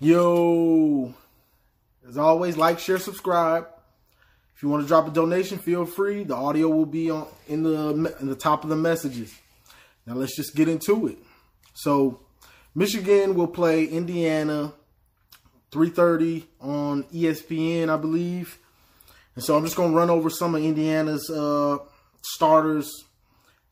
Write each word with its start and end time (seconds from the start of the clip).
Yo, 0.00 1.14
as 2.08 2.18
always, 2.18 2.56
like, 2.56 2.78
share, 2.78 2.98
subscribe. 2.98 3.66
If 4.56 4.62
you 4.62 4.68
want 4.68 4.82
to 4.82 4.88
drop 4.88 5.06
a 5.06 5.10
donation, 5.10 5.58
feel 5.58 5.84
free. 5.84 6.24
The 6.24 6.34
audio 6.34 6.68
will 6.68 6.86
be 6.86 7.10
on 7.10 7.26
in 7.48 7.62
the 7.62 8.14
in 8.20 8.28
the 8.28 8.36
top 8.36 8.64
of 8.64 8.70
the 8.70 8.76
messages. 8.76 9.34
Now 10.06 10.14
let's 10.14 10.36
just 10.36 10.54
get 10.54 10.68
into 10.68 11.06
it. 11.08 11.18
So, 11.74 12.20
Michigan 12.74 13.34
will 13.34 13.48
play 13.48 13.84
Indiana 13.84 14.72
3:30 15.72 16.44
on 16.60 17.04
ESPN, 17.04 17.88
I 17.88 17.96
believe. 17.96 18.58
And 19.34 19.42
so 19.42 19.56
I'm 19.56 19.64
just 19.64 19.76
going 19.76 19.90
to 19.90 19.96
run 19.96 20.10
over 20.10 20.30
some 20.30 20.54
of 20.54 20.62
Indiana's 20.62 21.28
uh, 21.28 21.78
starters 22.22 23.04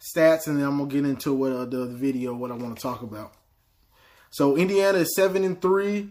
stats, 0.02 0.46
and 0.46 0.58
then 0.58 0.66
I'm 0.66 0.78
gonna 0.78 0.90
get 0.90 1.04
into 1.04 1.32
what 1.32 1.52
uh, 1.52 1.64
the 1.64 1.86
video 1.86 2.34
what 2.34 2.50
I 2.50 2.54
want 2.54 2.76
to 2.76 2.82
talk 2.82 3.02
about. 3.02 3.32
So 4.32 4.56
Indiana 4.56 4.98
is 4.98 5.14
seven 5.14 5.44
and 5.44 5.60
three. 5.60 6.08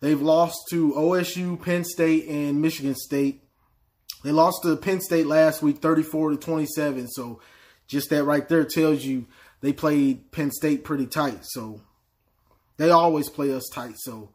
They've 0.00 0.20
lost 0.20 0.58
to 0.70 0.92
OSU, 0.92 1.60
Penn 1.60 1.84
State, 1.84 2.28
and 2.28 2.62
Michigan 2.62 2.94
State. 2.94 3.42
They 4.22 4.30
lost 4.30 4.62
to 4.62 4.76
Penn 4.76 5.00
State 5.00 5.26
last 5.26 5.60
week, 5.60 5.78
34 5.78 6.30
to 6.30 6.36
27. 6.36 7.08
So 7.08 7.40
just 7.88 8.10
that 8.10 8.24
right 8.24 8.48
there 8.48 8.64
tells 8.64 9.04
you 9.04 9.26
they 9.60 9.72
played 9.72 10.30
Penn 10.30 10.52
State 10.52 10.84
pretty 10.84 11.06
tight. 11.06 11.40
So 11.42 11.80
they 12.76 12.90
always 12.90 13.28
play 13.28 13.52
us 13.52 13.68
tight. 13.72 13.94
So 13.96 14.30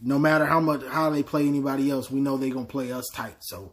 no 0.00 0.18
matter 0.20 0.46
how 0.46 0.60
much 0.60 0.84
how 0.84 1.10
they 1.10 1.24
play 1.24 1.48
anybody 1.48 1.90
else, 1.90 2.08
we 2.08 2.20
know 2.20 2.36
they're 2.36 2.50
gonna 2.50 2.66
play 2.66 2.92
us 2.92 3.06
tight. 3.12 3.36
So 3.40 3.72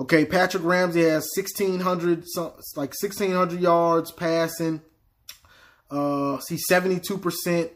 okay, 0.00 0.24
Patrick 0.24 0.64
Ramsey 0.64 1.02
has 1.02 1.28
1600 1.36 2.24
like 2.76 2.94
1600 2.98 3.60
yards 3.60 4.12
passing. 4.12 4.80
Uh, 5.94 6.40
see 6.40 6.56
72 6.56 7.18
percent. 7.18 7.70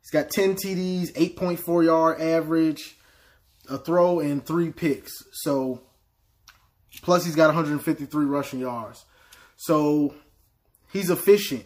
He's 0.00 0.10
got 0.10 0.30
10 0.30 0.56
TDs, 0.56 1.12
8.4 1.12 1.84
yard 1.84 2.20
average, 2.20 2.96
a 3.68 3.78
throw, 3.78 4.20
and 4.20 4.44
three 4.44 4.70
picks. 4.70 5.12
So 5.32 5.82
plus 7.02 7.24
he's 7.24 7.36
got 7.36 7.46
153 7.46 8.24
rushing 8.24 8.60
yards. 8.60 9.04
So 9.56 10.14
he's 10.92 11.10
efficient. 11.10 11.64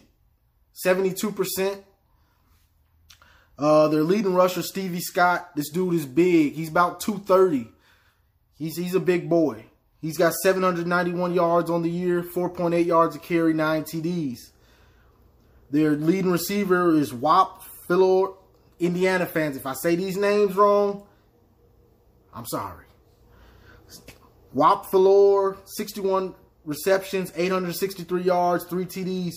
72%. 0.85 1.83
Uh, 3.57 3.87
their 3.87 4.03
leading 4.03 4.33
rusher, 4.33 4.61
Stevie 4.61 4.99
Scott. 4.99 5.55
This 5.55 5.69
dude 5.69 5.93
is 5.93 6.05
big. 6.05 6.53
He's 6.53 6.69
about 6.69 6.99
230. 6.99 7.69
He's 8.57 8.75
he's 8.75 8.95
a 8.95 8.99
big 8.99 9.29
boy. 9.29 9.65
He's 10.01 10.17
got 10.17 10.33
791 10.33 11.33
yards 11.33 11.69
on 11.69 11.81
the 11.81 11.89
year, 11.89 12.21
4.8 12.21 12.85
yards 12.85 13.15
a 13.15 13.19
carry, 13.19 13.53
9 13.53 13.83
TDs. 13.83 14.51
Their 15.71 15.91
leading 15.91 16.31
receiver 16.31 16.95
is 16.95 17.13
Whop 17.13 17.63
Philyor. 17.87 18.35
Indiana 18.79 19.25
fans, 19.25 19.55
if 19.55 19.65
I 19.65 19.73
say 19.73 19.95
these 19.95 20.17
names 20.17 20.55
wrong, 20.55 21.03
I'm 22.33 22.45
sorry. 22.45 22.85
Whop 24.51 24.87
Philyor, 24.87 25.57
61 25.65 26.35
receptions, 26.65 27.31
863 27.35 28.23
yards, 28.23 28.65
3 28.65 28.85
TDs. 28.85 29.35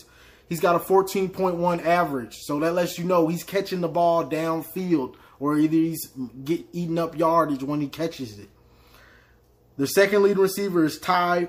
He's 0.49 0.61
got 0.61 0.77
a 0.77 0.79
14.1 0.79 1.85
average. 1.85 2.37
So 2.41 2.59
that 2.61 2.73
lets 2.73 2.99
you 2.99 3.05
know 3.05 3.29
he's 3.29 3.45
catching 3.45 3.81
the 3.81 3.89
ball 3.89 4.25
downfield 4.25 5.17
or 5.39 5.57
either 5.59 5.77
he's 5.77 6.09
get 6.45 6.67
eating 6.73 6.99
up 6.99 7.17
yardage 7.17 7.63
when 7.63 7.81
he 7.81 7.89
catches 7.89 8.39
it. 8.39 8.49
The 9.77 9.87
second 9.87 10.23
leading 10.23 10.43
receiver 10.43 10.85
is 10.85 10.99
Ty 10.99 11.49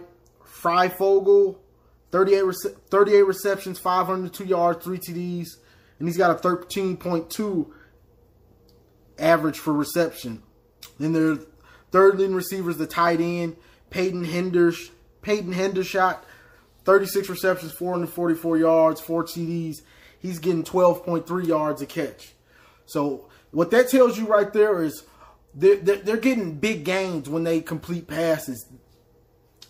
Fryfogle, 0.61 1.57
38, 2.11 2.43
rece- 2.43 2.77
38 2.89 3.21
receptions, 3.23 3.79
502 3.79 4.45
yards, 4.45 4.83
3 4.83 4.97
TDs, 4.97 5.47
and 5.99 6.07
he's 6.07 6.17
got 6.17 6.31
a 6.31 6.47
13.2 6.47 7.71
average 9.19 9.59
for 9.59 9.73
reception. 9.73 10.41
Then 10.97 11.13
their 11.13 11.37
third 11.91 12.17
leading 12.17 12.35
receiver 12.35 12.69
is 12.69 12.77
the 12.77 12.87
tight 12.87 13.19
end, 13.21 13.57
Peyton 13.89 14.25
Henders, 14.25 14.91
Peyton 15.21 15.53
Hendershot, 15.53 16.19
36 16.85 17.29
receptions, 17.29 17.71
444 17.73 18.57
yards, 18.57 19.01
4 19.01 19.23
TDs. 19.23 19.77
He's 20.19 20.39
getting 20.39 20.63
12.3 20.63 21.45
yards 21.45 21.81
a 21.81 21.85
catch. 21.85 22.33
So 22.85 23.29
what 23.51 23.71
that 23.71 23.89
tells 23.89 24.17
you 24.17 24.25
right 24.27 24.51
there 24.51 24.81
is 24.81 25.03
they're, 25.53 25.77
they're, 25.77 25.97
they're 25.97 26.17
getting 26.17 26.55
big 26.55 26.83
gains 26.83 27.29
when 27.29 27.43
they 27.43 27.61
complete 27.61 28.07
passes. 28.07 28.65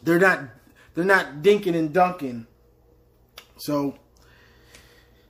They're 0.02 0.20
not 0.20 0.42
they're 1.00 1.08
not 1.08 1.42
dinking 1.42 1.78
and 1.78 1.94
dunking. 1.94 2.46
So 3.56 3.98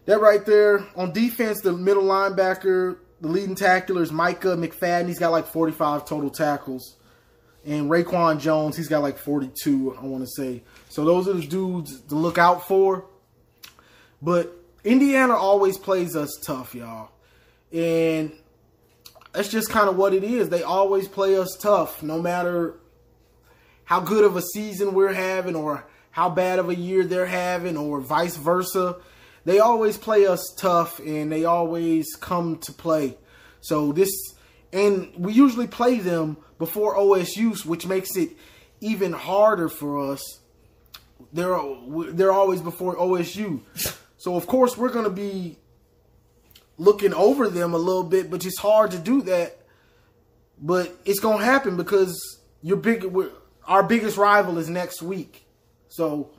that 0.06 0.20
right 0.20 0.44
there 0.44 0.84
on 0.96 1.14
defense, 1.14 1.62
the 1.62 1.72
middle 1.72 2.06
linebacker, 2.06 2.98
the 3.22 3.28
leading 3.28 3.54
tackler 3.54 4.02
is 4.02 4.12
Micah 4.12 4.56
McFadden. 4.56 5.08
He's 5.08 5.20
got 5.20 5.30
like 5.30 5.46
45 5.46 6.06
total 6.06 6.32
tackles. 6.32 6.96
And 7.64 7.88
Reakwon 7.88 8.40
Jones, 8.40 8.78
he's 8.78 8.88
got 8.88 9.04
like 9.04 9.20
42, 9.20 9.96
I 9.96 10.06
want 10.06 10.24
to 10.24 10.28
say. 10.28 10.64
So 10.90 11.06
those 11.06 11.28
are 11.28 11.34
the 11.34 11.46
dudes 11.46 12.02
to 12.02 12.16
look 12.16 12.40
out 12.40 12.68
for. 12.68 13.06
But 14.24 14.52
Indiana 14.84 15.36
always 15.36 15.78
plays 15.78 16.16
us 16.16 16.36
tough, 16.44 16.74
y'all. 16.74 17.12
And 17.72 18.32
that's 19.34 19.50
just 19.50 19.70
kind 19.70 19.88
of 19.88 19.98
what 19.98 20.16
it 20.16 20.24
is. 20.24 20.50
They 20.50 20.64
always 20.64 21.08
play 21.08 21.38
us 21.38 21.56
tough, 21.62 22.02
no 22.02 22.20
matter 22.20 22.80
how 23.90 24.00
good 24.00 24.24
of 24.24 24.36
a 24.36 24.42
season 24.54 24.94
we're 24.94 25.12
having 25.12 25.56
or 25.56 25.84
how 26.12 26.30
bad 26.30 26.60
of 26.60 26.70
a 26.70 26.76
year 26.76 27.04
they're 27.04 27.26
having 27.26 27.76
or 27.76 28.00
vice 28.00 28.38
versa. 28.38 28.96
They 29.46 29.58
always 29.58 29.98
play 29.98 30.28
us 30.28 30.54
tough 30.60 31.00
and 31.00 31.32
they 31.32 31.44
always 31.44 32.06
come 32.14 32.60
to 32.60 32.72
play. 32.72 33.18
So 33.62 33.92
this 33.92 34.12
and 34.72 35.12
we 35.18 35.34
usually 35.34 35.66
play 35.66 35.98
them 35.98 36.38
before 36.60 36.98
OSU, 36.98 37.66
which 37.66 37.88
makes 37.88 38.16
it 38.16 38.30
even 38.80 39.12
harder 39.12 39.70
for 39.70 40.12
us. 40.12 40.22
They're 41.34 41.58
they're 42.12 42.32
always 42.32 42.62
before 42.62 42.96
OSU, 42.96 43.62
so 44.18 44.36
of 44.36 44.46
course 44.46 44.78
we're 44.78 44.94
gonna 44.94 45.10
be 45.10 45.58
looking 46.78 47.16
over 47.16 47.50
them 47.50 47.74
a 47.74 47.80
little 47.80 48.04
bit, 48.04 48.30
but 48.30 48.46
it's 48.46 48.60
hard 48.60 48.92
to 48.92 49.00
do 49.00 49.24
that. 49.24 49.58
But 50.62 50.96
it's 51.06 51.20
gonna 51.20 51.44
happen 51.44 51.76
because 51.76 52.40
you're 52.62 52.78
big 52.78 53.04
our 53.70 53.84
biggest 53.84 54.18
rival 54.18 54.58
is 54.58 54.68
next 54.68 55.02
week, 55.02 55.46
so 55.88 56.32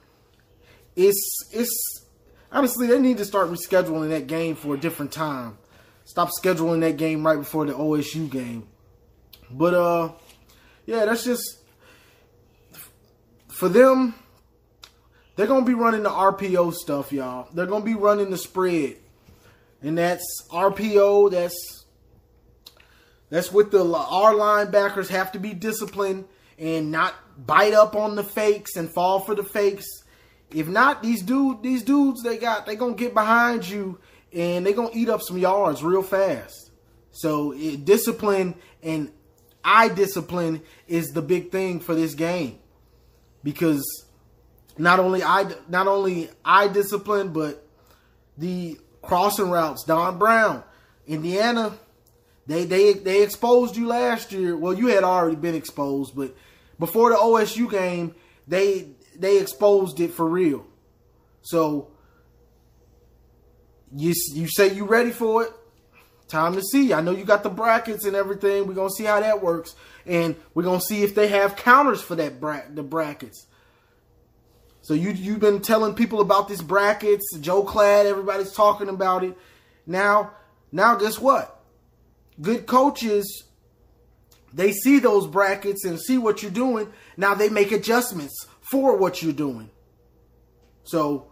it's 0.97 1.49
it's 1.53 2.05
honestly 2.53 2.87
they 2.87 2.99
need 2.99 3.19
to 3.19 3.25
start 3.25 3.49
rescheduling 3.49 4.11
that 4.11 4.27
game 4.27 4.57
for 4.57 4.75
a 4.75 4.79
different 4.79 5.13
time. 5.13 5.57
Stop 6.05 6.31
scheduling 6.43 6.81
that 6.81 6.97
game 6.97 7.25
right 7.25 7.39
before 7.39 7.65
the 7.65 7.73
OSU 7.73 8.29
game. 8.29 8.67
But 9.51 9.75
uh 9.75 10.13
yeah, 10.87 11.05
that's 11.05 11.25
just 11.25 11.61
for 13.49 13.69
them 13.69 14.15
they're 15.37 15.47
going 15.47 15.65
to 15.65 15.67
be 15.67 15.75
running 15.75 16.03
the 16.03 16.11
RPO 16.11 16.75
stuff, 16.75 17.13
y'all. 17.13 17.49
They're 17.55 17.65
going 17.65 17.83
to 17.83 17.87
be 17.87 17.95
running 17.95 18.31
the 18.31 18.37
spread. 18.37 18.97
And 19.81 19.97
that's 19.97 20.23
RPO, 20.51 21.31
that's 21.31 21.87
that's 23.31 23.51
what 23.51 23.71
the 23.71 23.83
our 23.83 24.35
linebackers 24.35 25.09
have 25.09 25.33
to 25.33 25.39
be 25.39 25.55
disciplined 25.55 26.27
and 26.61 26.91
not 26.91 27.15
bite 27.47 27.73
up 27.73 27.97
on 27.97 28.15
the 28.15 28.23
fakes 28.23 28.77
and 28.77 28.91
fall 28.91 29.21
for 29.21 29.35
the 29.35 29.43
fakes. 29.43 29.87
If 30.55 30.69
not, 30.69 31.03
these 31.03 31.23
dude 31.23 31.63
these 31.63 31.83
dudes 31.83 32.23
they 32.23 32.37
got 32.37 32.67
they 32.67 32.77
gonna 32.77 32.95
get 32.95 33.15
behind 33.15 33.69
you 33.69 33.99
and 34.33 34.65
they 34.65 34.73
gonna 34.73 34.91
eat 34.93 35.09
up 35.09 35.23
some 35.23 35.39
yards 35.39 35.83
real 35.83 36.03
fast. 36.03 36.71
So 37.11 37.53
it, 37.53 37.85
discipline 37.85 38.55
and 38.83 39.11
eye 39.65 39.89
discipline 39.89 40.63
is 40.87 41.09
the 41.09 41.23
big 41.23 41.51
thing 41.51 41.81
for 41.81 41.95
this 41.95 42.15
game 42.15 42.59
because 43.43 43.83
not 44.79 45.01
only 45.01 45.23
eye 45.23 45.51
not 45.69 45.89
only 45.89 46.31
eye 46.45 46.69
discipline 46.69 47.33
but 47.33 47.67
the 48.39 48.79
crossing 49.03 49.51
routes. 49.51 49.85
Don 49.85 50.19
Brown, 50.19 50.63
Indiana, 51.07 51.73
they 52.47 52.65
they 52.65 52.95
they 52.95 53.23
exposed 53.23 53.77
you 53.77 53.87
last 53.87 54.33
year. 54.33 54.57
Well, 54.57 54.75
you 54.75 54.89
had 54.89 55.05
already 55.05 55.37
been 55.37 55.55
exposed, 55.55 56.17
but 56.17 56.35
before 56.81 57.11
the 57.11 57.17
OSU 57.17 57.71
game, 57.71 58.17
they 58.49 58.89
they 59.17 59.39
exposed 59.39 60.01
it 60.01 60.13
for 60.13 60.27
real. 60.27 60.67
So 61.43 61.93
you 63.95 64.15
you 64.33 64.49
say 64.49 64.75
you 64.75 64.87
ready 64.87 65.11
for 65.13 65.45
it? 65.45 65.53
Time 66.27 66.55
to 66.55 66.63
see. 66.63 66.93
I 66.93 67.01
know 67.01 67.11
you 67.11 67.25
got 67.25 67.43
the 67.43 67.51
brackets 67.51 68.05
and 68.05 68.17
everything. 68.17 68.67
We're 68.67 68.75
gonna 68.75 68.91
see 68.91 69.05
how 69.05 69.21
that 69.21 69.43
works, 69.43 69.75
and 70.07 70.35
we're 70.55 70.63
gonna 70.63 70.81
see 70.81 71.03
if 71.03 71.15
they 71.15 71.29
have 71.29 71.57
counters 71.57 72.01
for 72.01 72.17
that 72.17 72.41
bra- 72.41 72.63
the 72.73 72.83
brackets. 72.83 73.47
So 74.83 74.95
you 74.95 75.11
you've 75.11 75.41
been 75.41 75.61
telling 75.61 75.95
people 75.95 76.21
about 76.21 76.49
these 76.49 76.63
brackets, 76.63 77.25
Joel 77.41 77.67
Klatt, 77.67 78.07
everybody's 78.07 78.53
talking 78.53 78.89
about 78.89 79.23
it. 79.23 79.37
Now, 79.87 80.33
now 80.73 80.95
guess 80.95 81.19
what? 81.19 81.63
Good 82.41 82.67
coaches, 82.67 83.45
they 84.53 84.73
see 84.73 84.99
those 84.99 85.27
brackets 85.27 85.85
and 85.85 86.01
see 86.01 86.19
what 86.19 86.43
you're 86.43 86.51
doing. 86.51 86.93
Now 87.17 87.35
they 87.35 87.49
make 87.49 87.73
adjustments 87.73 88.47
for 88.61 88.97
what 88.97 89.23
you're 89.23 89.33
doing. 89.33 89.71
So 90.85 91.31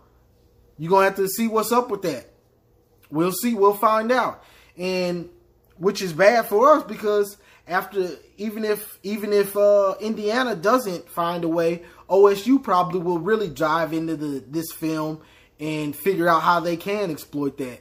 you're 0.79 0.91
gonna 0.91 1.05
have 1.05 1.17
to 1.17 1.29
see 1.29 1.49
what's 1.49 1.73
up 1.73 1.91
with 1.91 2.03
that. 2.03 2.31
We'll 3.11 3.33
see. 3.33 3.55
We'll 3.55 3.75
find 3.75 4.13
out. 4.13 4.45
and 4.77 5.29
which 5.79 6.03
is 6.03 6.13
bad 6.13 6.47
for 6.47 6.73
us 6.73 6.83
because 6.85 7.37
after 7.67 8.11
even 8.37 8.65
if 8.65 8.99
even 9.03 9.33
if 9.33 9.57
uh, 9.57 9.95
Indiana 10.01 10.57
doesn't 10.57 11.09
find 11.09 11.45
a 11.45 11.49
way, 11.49 11.83
OSU 12.09 12.63
probably 12.63 13.01
will 13.01 13.19
really 13.19 13.49
dive 13.49 13.93
into 13.93 14.17
the 14.17 14.43
this 14.47 14.73
film 14.73 15.21
and 15.61 15.95
figure 15.95 16.29
out 16.29 16.43
how 16.43 16.61
they 16.61 16.77
can 16.77 17.11
exploit 17.11 17.59
that. 17.59 17.81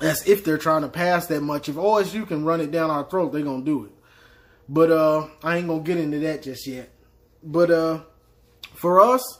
That's 0.00 0.26
if 0.26 0.44
they're 0.44 0.58
trying 0.58 0.82
to 0.82 0.88
pass 0.88 1.26
that 1.26 1.42
much. 1.42 1.68
If 1.68 1.76
OSU 1.76 2.26
can 2.26 2.44
run 2.44 2.60
it 2.60 2.70
down 2.70 2.90
our 2.90 3.08
throat, 3.08 3.32
they're 3.32 3.42
gonna 3.42 3.64
do 3.64 3.84
it. 3.84 3.92
But 4.68 4.90
uh, 4.90 5.28
I 5.44 5.58
ain't 5.58 5.68
gonna 5.68 5.82
get 5.82 5.98
into 5.98 6.18
that 6.20 6.42
just 6.42 6.66
yet. 6.66 6.90
But 7.42 7.70
uh, 7.70 8.00
for 8.74 9.00
us, 9.00 9.38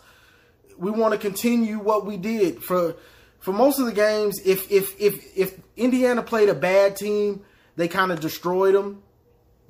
we 0.76 0.90
want 0.90 1.12
to 1.12 1.18
continue 1.18 1.78
what 1.78 2.04
we 2.06 2.16
did 2.16 2.62
for 2.62 2.96
for 3.38 3.52
most 3.52 3.78
of 3.78 3.86
the 3.86 3.92
games. 3.92 4.38
If 4.44 4.70
if 4.70 5.00
if 5.00 5.36
if 5.36 5.58
Indiana 5.76 6.22
played 6.22 6.50
a 6.50 6.54
bad 6.54 6.94
team, 6.94 7.42
they 7.76 7.88
kind 7.88 8.12
of 8.12 8.20
destroyed 8.20 8.74
them, 8.74 9.02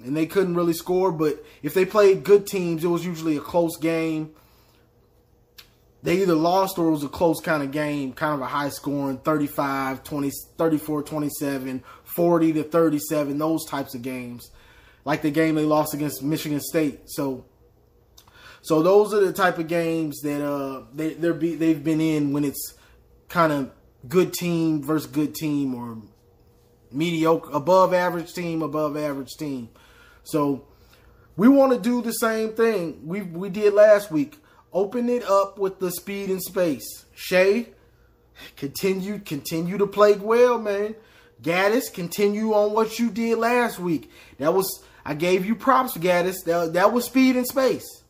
and 0.04 0.16
they 0.16 0.26
couldn't 0.26 0.56
really 0.56 0.72
score. 0.72 1.12
But 1.12 1.44
if 1.62 1.72
they 1.72 1.84
played 1.84 2.25
good 2.25 2.48
teams, 2.48 2.82
it 2.82 2.88
was 2.88 3.06
usually 3.06 3.37
a 3.37 3.40
close 3.40 3.76
game 3.76 4.34
they 6.02 6.23
either 6.23 6.35
lost 6.35 6.79
or 6.79 6.88
it 6.88 6.93
was 6.93 7.05
a 7.05 7.08
close 7.08 7.41
kind 7.41 7.62
of 7.62 7.73
game, 7.73 8.12
kind 8.12 8.35
of 8.35 8.41
a 8.41 8.47
high 8.47 8.70
scoring 8.70 9.19
35, 9.19 10.02
20, 10.02 10.31
34, 10.56 11.02
27, 11.02 11.85
40 12.05 12.52
to 12.55 12.62
37, 12.62 13.38
those 13.38 13.64
types 13.67 13.94
of 13.94 14.02
games. 14.02 14.50
Like 15.05 15.23
the 15.23 15.31
game 15.31 15.55
they 15.55 15.64
lost 15.64 15.94
against 15.94 16.23
Michigan 16.23 16.61
State. 16.61 17.00
So 17.06 17.44
so 18.62 18.82
those 18.82 19.14
are 19.14 19.20
the 19.20 19.32
type 19.32 19.58
of 19.58 19.69
games 19.69 20.20
that 20.20 20.44
uh 20.44 20.85
they 20.94 21.14
they're 21.14 21.35
be, 21.35 21.55
they've 21.55 21.82
been 21.82 22.00
in 22.00 22.32
when 22.32 22.44
it's 22.44 22.75
kind 23.29 23.52
of 23.52 23.70
good 24.08 24.32
team 24.32 24.82
versus 24.82 25.11
good 25.11 25.35
team 25.35 25.75
or 25.75 25.99
mediocre 26.93 27.50
above 27.52 27.94
average 27.94 28.32
team 28.35 28.62
above 28.62 28.97
average 28.97 29.35
team. 29.38 29.69
So 30.23 30.67
we 31.37 31.49
want 31.49 31.73
to 31.73 31.79
do 31.79 32.02
the 32.02 32.12
same 32.12 32.52
thing 32.52 33.00
we 33.06 33.23
we 33.23 33.49
did 33.49 33.73
last 33.73 34.11
week 34.11 34.39
open 34.72 35.08
it 35.08 35.25
up 35.25 35.58
with 35.58 35.78
the 35.78 35.90
speed 35.90 36.31
and 36.31 36.43
space. 36.43 37.05
Shea, 37.14 37.69
continue 38.56 39.19
continue 39.19 39.78
to 39.78 39.87
play 39.87 40.14
well, 40.14 40.58
man. 40.58 40.94
Gattis, 41.43 41.93
continue 41.93 42.52
on 42.52 42.72
what 42.72 42.99
you 42.99 43.11
did 43.11 43.38
last 43.38 43.78
week. 43.78 44.11
That 44.38 44.55
was 44.55 44.84
I 45.05 45.14
gave 45.14 45.46
you 45.46 45.55
props, 45.55 45.96
Gattis. 45.96 46.44
That, 46.44 46.75
that 46.75 46.93
was 46.93 47.06
speed 47.06 47.37
and 47.37 47.46
space. 47.46 48.02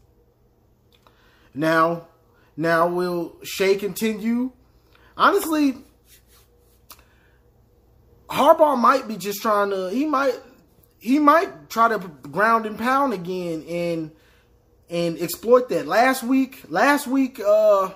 Now, 1.54 2.08
now 2.56 2.88
will 2.88 3.36
Shea 3.42 3.76
continue? 3.76 4.52
Honestly, 5.16 5.76
Harbaugh 8.28 8.78
might 8.78 9.08
be 9.08 9.16
just 9.16 9.42
trying 9.42 9.70
to. 9.70 9.90
He 9.90 10.06
might 10.06 10.38
he 10.98 11.18
might 11.18 11.70
try 11.70 11.88
to 11.88 11.98
ground 11.98 12.66
and 12.66 12.78
pound 12.78 13.12
again 13.12 13.64
and 13.68 14.12
and 14.90 15.18
exploit 15.20 15.68
that. 15.68 15.86
Last 15.86 16.22
week, 16.22 16.64
last 16.68 17.06
week, 17.06 17.40
uh, 17.40 17.90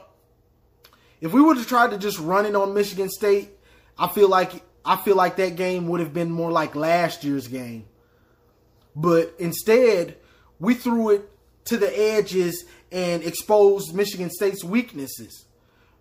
if 1.20 1.32
we 1.32 1.42
would 1.42 1.56
have 1.56 1.66
tried 1.66 1.90
to 1.90 1.98
just 1.98 2.18
run 2.18 2.46
it 2.46 2.54
on 2.54 2.72
Michigan 2.72 3.10
State, 3.10 3.50
I 3.98 4.08
feel 4.08 4.28
like 4.28 4.62
I 4.84 4.96
feel 4.96 5.16
like 5.16 5.36
that 5.36 5.56
game 5.56 5.88
would 5.88 6.00
have 6.00 6.12
been 6.12 6.30
more 6.30 6.52
like 6.52 6.74
last 6.74 7.24
year's 7.24 7.48
game. 7.48 7.86
But 8.94 9.34
instead, 9.38 10.16
we 10.60 10.74
threw 10.74 11.10
it 11.10 11.28
to 11.66 11.76
the 11.76 11.88
edges 11.98 12.64
and 12.92 13.22
exposed 13.24 13.94
Michigan 13.94 14.30
State's 14.30 14.62
weaknesses. 14.62 15.46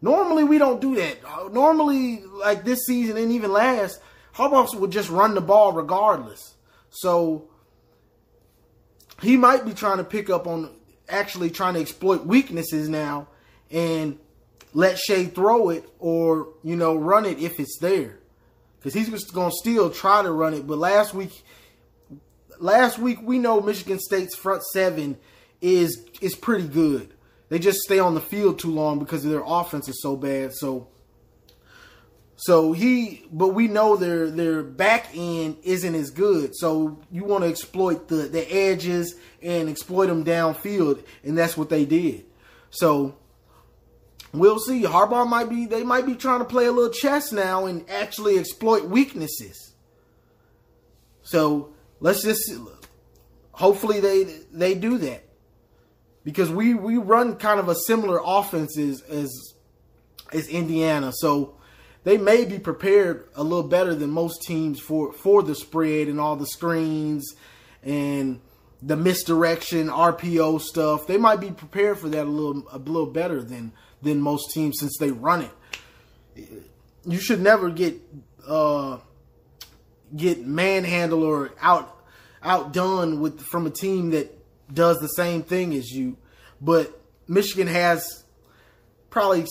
Normally, 0.01 0.43
we 0.43 0.57
don't 0.57 0.81
do 0.81 0.95
that. 0.95 1.23
Normally, 1.53 2.23
like 2.23 2.65
this 2.65 2.85
season 2.85 3.15
and 3.15 3.31
even 3.31 3.53
last, 3.53 3.99
Harbaugh 4.35 4.75
would 4.75 4.91
just 4.91 5.09
run 5.09 5.33
the 5.33 5.41
ball 5.41 5.71
regardless. 5.71 6.55
So 6.89 7.49
he 9.21 9.37
might 9.37 9.65
be 9.65 9.73
trying 9.73 9.97
to 9.97 10.03
pick 10.03 10.29
up 10.29 10.45
on 10.45 10.69
actually 11.09 11.49
trying 11.49 11.75
to 11.75 11.79
exploit 11.79 12.25
weaknesses 12.25 12.89
now 12.89 13.27
and 13.71 14.17
let 14.73 14.97
Shea 14.97 15.25
throw 15.25 15.69
it 15.69 15.87
or, 15.99 16.49
you 16.63 16.75
know, 16.75 16.95
run 16.95 17.25
it 17.25 17.39
if 17.39 17.59
it's 17.59 17.77
there. 17.79 18.19
Because 18.77 18.93
he's 18.93 19.09
going 19.31 19.51
to 19.51 19.55
still 19.55 19.89
try 19.89 20.21
to 20.21 20.31
run 20.31 20.53
it. 20.53 20.67
But 20.67 20.77
last 20.77 21.13
week, 21.13 21.43
last 22.59 22.99
week 22.99 23.19
we 23.21 23.39
know 23.39 23.61
Michigan 23.61 23.99
State's 23.99 24.35
front 24.35 24.63
seven 24.63 25.17
is 25.61 26.05
is 26.21 26.35
pretty 26.35 26.67
good. 26.67 27.13
They 27.49 27.59
just 27.59 27.79
stay 27.79 27.99
on 27.99 28.15
the 28.15 28.21
field 28.21 28.59
too 28.59 28.71
long 28.71 28.99
because 28.99 29.23
their 29.23 29.43
offense 29.45 29.87
is 29.87 30.01
so 30.01 30.15
bad. 30.17 30.53
So 30.53 30.89
so 32.43 32.73
he, 32.73 33.23
but 33.31 33.53
we 33.53 33.69
know 33.69 33.95
their 33.95 34.29
their 34.29 34.63
back 34.63 35.07
end 35.15 35.59
isn't 35.63 35.95
as 35.95 36.09
good. 36.09 36.53
So 36.53 36.99
you 37.09 37.23
want 37.23 37.45
to 37.45 37.49
exploit 37.49 38.09
the 38.09 38.15
the 38.23 38.45
edges 38.53 39.15
and 39.41 39.69
exploit 39.69 40.07
them 40.07 40.25
downfield, 40.25 41.05
and 41.23 41.37
that's 41.37 41.55
what 41.55 41.69
they 41.69 41.85
did. 41.85 42.25
So 42.69 43.15
we'll 44.33 44.59
see. 44.59 44.83
Harbaugh 44.83 45.25
might 45.25 45.47
be 45.47 45.67
they 45.67 45.83
might 45.83 46.05
be 46.05 46.15
trying 46.15 46.39
to 46.39 46.45
play 46.45 46.65
a 46.65 46.71
little 46.73 46.91
chess 46.91 47.31
now 47.31 47.65
and 47.65 47.89
actually 47.89 48.37
exploit 48.37 48.89
weaknesses. 48.89 49.73
So 51.21 51.73
let's 52.01 52.23
just 52.23 52.51
hopefully 53.53 54.01
they 54.01 54.25
they 54.51 54.75
do 54.75 54.97
that 54.97 55.23
because 56.25 56.51
we 56.51 56.73
we 56.73 56.97
run 56.97 57.37
kind 57.37 57.61
of 57.61 57.69
a 57.69 57.75
similar 57.87 58.19
offense 58.21 58.77
as 58.77 59.01
as, 59.03 59.31
as 60.33 60.49
Indiana. 60.49 61.13
So 61.15 61.55
they 62.03 62.17
may 62.17 62.45
be 62.45 62.59
prepared 62.59 63.27
a 63.35 63.43
little 63.43 63.67
better 63.67 63.95
than 63.95 64.09
most 64.09 64.41
teams 64.43 64.79
for 64.79 65.13
for 65.13 65.41
the 65.43 65.55
spread 65.55 66.07
and 66.07 66.19
all 66.19 66.35
the 66.35 66.47
screens 66.47 67.35
and 67.81 68.41
the 68.81 68.97
misdirection 68.97 69.87
RPO 69.87 70.61
stuff. 70.61 71.07
They 71.07 71.17
might 71.17 71.39
be 71.39 71.51
prepared 71.51 71.99
for 71.99 72.09
that 72.09 72.25
a 72.25 72.29
little 72.29 72.67
a 72.71 72.77
little 72.77 73.05
better 73.05 73.41
than 73.41 73.71
than 74.01 74.19
most 74.19 74.51
teams 74.51 74.79
since 74.79 74.97
they 74.99 75.11
run 75.11 75.47
it. 76.35 76.63
You 77.05 77.19
should 77.19 77.41
never 77.41 77.69
get 77.69 77.95
uh, 78.45 78.97
get 80.15 80.45
manhandled 80.45 81.23
or 81.23 81.51
out 81.61 82.05
outdone 82.41 83.21
with 83.21 83.41
from 83.41 83.65
a 83.65 83.71
team 83.71 84.11
that 84.11 84.37
does 84.73 84.99
the 84.99 85.07
same 85.07 85.43
thing 85.43 85.73
as 85.73 85.89
you. 85.89 86.17
But 86.59 86.99
Michigan 87.27 87.67
has 87.67 88.23
probably 89.09 89.45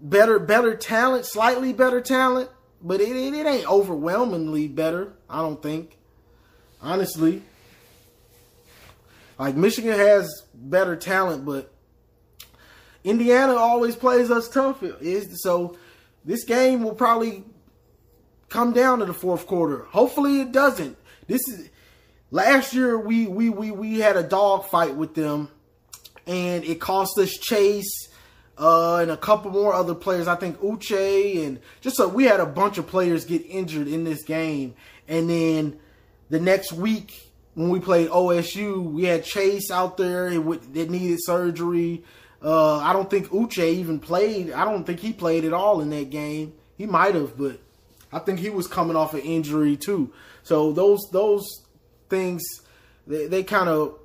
better 0.00 0.38
better 0.38 0.74
talent, 0.74 1.26
slightly 1.26 1.72
better 1.72 2.00
talent, 2.00 2.50
but 2.82 3.00
it, 3.00 3.14
it, 3.14 3.34
it 3.34 3.46
ain't 3.46 3.70
overwhelmingly 3.70 4.68
better. 4.68 5.12
I 5.28 5.38
don't 5.38 5.62
think, 5.62 5.96
honestly. 6.80 7.42
Like 9.38 9.56
Michigan 9.56 9.98
has 9.98 10.44
better 10.54 10.96
talent, 10.96 11.46
but 11.46 11.72
Indiana 13.04 13.54
always 13.54 13.96
plays 13.96 14.30
us 14.30 14.48
tough. 14.48 14.84
So 15.36 15.78
this 16.24 16.44
game 16.44 16.82
will 16.82 16.94
probably 16.94 17.44
come 18.50 18.72
down 18.74 18.98
to 18.98 19.06
the 19.06 19.14
fourth 19.14 19.46
quarter. 19.46 19.84
Hopefully 19.84 20.42
it 20.42 20.52
doesn't. 20.52 20.98
This 21.26 21.40
is 21.48 21.70
last 22.30 22.74
year 22.74 22.98
we 22.98 23.26
we 23.26 23.48
we 23.48 23.70
we 23.70 24.00
had 24.00 24.16
a 24.16 24.22
dog 24.22 24.66
fight 24.66 24.94
with 24.94 25.14
them 25.14 25.48
and 26.26 26.62
it 26.64 26.80
cost 26.80 27.18
us 27.18 27.30
Chase 27.30 28.08
uh, 28.60 28.96
and 28.96 29.10
a 29.10 29.16
couple 29.16 29.50
more 29.50 29.72
other 29.72 29.94
players. 29.94 30.28
I 30.28 30.36
think 30.36 30.58
Uche 30.60 31.44
and 31.44 31.58
just 31.80 31.96
so 31.96 32.06
we 32.06 32.24
had 32.24 32.40
a 32.40 32.46
bunch 32.46 32.76
of 32.76 32.86
players 32.86 33.24
get 33.24 33.44
injured 33.46 33.88
in 33.88 34.04
this 34.04 34.22
game. 34.22 34.74
And 35.08 35.30
then 35.30 35.80
the 36.28 36.38
next 36.38 36.72
week 36.72 37.32
when 37.54 37.70
we 37.70 37.80
played 37.80 38.10
OSU, 38.10 38.92
we 38.92 39.04
had 39.04 39.24
Chase 39.24 39.70
out 39.70 39.96
there 39.96 40.30
that 40.30 40.90
needed 40.90 41.18
surgery. 41.22 42.04
Uh, 42.42 42.76
I 42.76 42.92
don't 42.92 43.08
think 43.08 43.28
Uche 43.28 43.64
even 43.64 43.98
played. 43.98 44.52
I 44.52 44.66
don't 44.66 44.84
think 44.84 45.00
he 45.00 45.14
played 45.14 45.44
at 45.46 45.54
all 45.54 45.80
in 45.80 45.88
that 45.90 46.10
game. 46.10 46.52
He 46.76 46.84
might 46.84 47.14
have, 47.14 47.36
but 47.38 47.60
I 48.12 48.18
think 48.18 48.40
he 48.40 48.50
was 48.50 48.66
coming 48.66 48.96
off 48.96 49.14
an 49.14 49.20
injury 49.20 49.76
too. 49.76 50.12
So 50.42 50.72
those 50.72 51.00
those 51.12 51.46
things 52.08 52.42
they, 53.06 53.26
they 53.26 53.42
kind 53.42 53.68
of 53.68 53.98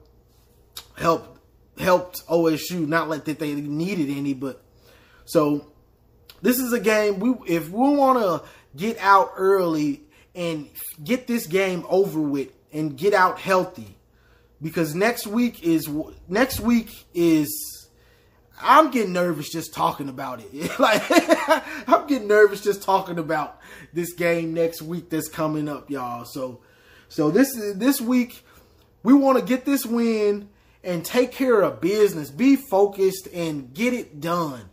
help 0.98 1.35
helped 1.77 2.25
OSU. 2.27 2.88
Not 2.88 3.10
like 3.10 3.25
that 3.25 3.39
they 3.39 3.53
needed 3.53 4.10
any, 4.10 4.34
but 4.34 4.62
so 5.25 5.67
this 6.41 6.60
is 6.60 6.74
a 6.74 6.79
game 6.79 7.20
we 7.20 7.34
if 7.48 7.70
we 7.70 7.96
want 7.96 8.20
to 8.20 8.48
get 8.77 8.98
out 9.00 9.32
early 9.38 10.01
and 10.34 10.70
get 11.03 11.27
this 11.27 11.48
game 11.48 11.86
over 11.89 12.20
with 12.20 12.50
and 12.74 12.98
get 12.98 13.13
out 13.13 13.39
healthy 13.39 13.96
because 14.62 14.94
next 14.94 15.25
week 15.25 15.63
is 15.63 15.89
next 16.27 16.60
week 16.60 17.05
is 17.13 17.88
I'm 18.62 18.91
getting 18.91 19.13
nervous 19.13 19.50
just 19.50 19.74
talking 19.74 20.10
about 20.10 20.41
it. 20.41 20.79
like 20.79 21.03
I'm 21.88 22.08
getting 22.08 22.27
nervous 22.27 22.62
just 22.62 22.84
talking 22.84 23.17
about 23.17 23.60
this 23.94 24.13
game 24.13 24.53
next 24.53 24.82
week 24.82 25.10
that's 25.10 25.27
coming 25.27 25.67
up, 25.67 25.89
y'all. 25.89 26.25
So 26.25 26.62
so 27.08 27.32
this 27.32 27.55
is 27.55 27.77
this 27.77 28.01
week 28.01 28.46
we 29.03 29.13
want 29.13 29.39
to 29.39 29.46
get 29.46 29.65
this 29.65 29.86
win 29.86 30.50
and 30.86 31.04
take 31.04 31.32
care 31.32 31.62
of 31.62 31.82
business. 31.82 32.30
Be 32.30 32.56
focused 32.56 33.27
and 33.34 33.74
get 33.74 33.94
it 33.94 34.22
done. 34.22 34.70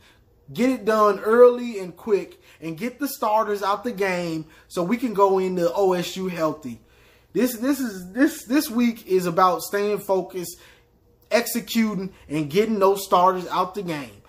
get 0.52 0.69
it 0.69 0.85
done 0.85 1.19
early 1.21 1.78
and 1.78 1.97
quick 1.97 2.40
and 2.61 2.76
get 2.76 3.00
the 3.00 3.09
starters 3.09 3.62
out 3.62 3.85
the 3.85 3.92
game 3.92 4.45
so 4.69 4.83
we 4.83 4.99
can 4.99 5.14
go 5.14 5.38
into 5.38 5.62
OSU 5.62 6.31
healthy. 6.31 6.81
This 7.33 7.57
this 7.57 7.81
is 7.81 8.12
this 8.12 8.45
this 8.45 8.69
week 8.69 9.07
is 9.07 9.25
about 9.25 9.62
staying 9.62 10.00
focused, 10.00 10.61
executing, 11.31 12.12
and 12.28 12.50
getting 12.50 12.78
those 12.78 13.04
starters 13.04 13.47
out 13.47 13.75
the 13.75 13.83
game. 13.83 14.23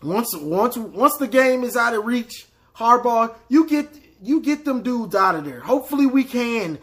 Once 0.00 0.32
once 0.36 0.76
once 0.76 1.16
the 1.16 1.26
game 1.26 1.64
is 1.64 1.76
out 1.76 1.94
of 1.94 2.04
reach, 2.04 2.46
Harbaugh, 2.76 3.34
you 3.48 3.66
get 3.66 3.88
you 4.22 4.40
get 4.40 4.64
them 4.64 4.84
dudes 4.84 5.16
out 5.16 5.34
of 5.34 5.44
there. 5.44 5.58
Hopefully 5.60 6.06
we 6.06 6.22
can 6.22 6.78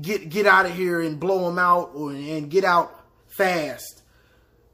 get 0.00 0.28
get 0.28 0.46
out 0.46 0.66
of 0.66 0.74
here 0.74 1.00
and 1.00 1.18
blow 1.18 1.46
them 1.48 1.58
out 1.58 1.90
or, 1.94 2.12
and 2.12 2.48
get 2.48 2.62
out 2.62 2.99
fast 3.40 4.02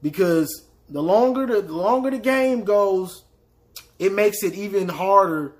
because 0.01 0.65
the 0.89 1.01
longer 1.01 1.45
the, 1.45 1.61
the 1.61 1.73
longer 1.73 2.11
the 2.11 2.17
game 2.17 2.65
goes, 2.65 3.23
it 3.97 4.11
makes 4.11 4.43
it 4.43 4.53
even 4.55 4.89
harder 4.89 5.55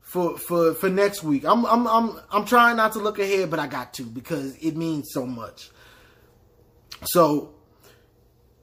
for 0.00 0.38
for 0.38 0.72
for 0.72 0.88
next 0.88 1.22
week. 1.22 1.44
I'm 1.44 1.66
I'm 1.66 1.86
I'm 1.86 2.20
I'm 2.30 2.44
trying 2.46 2.76
not 2.76 2.92
to 2.92 2.98
look 2.98 3.18
ahead, 3.18 3.50
but 3.50 3.58
I 3.58 3.66
got 3.66 3.92
to 3.94 4.04
because 4.04 4.56
it 4.56 4.74
means 4.74 5.10
so 5.12 5.26
much. 5.26 5.70
So 7.04 7.54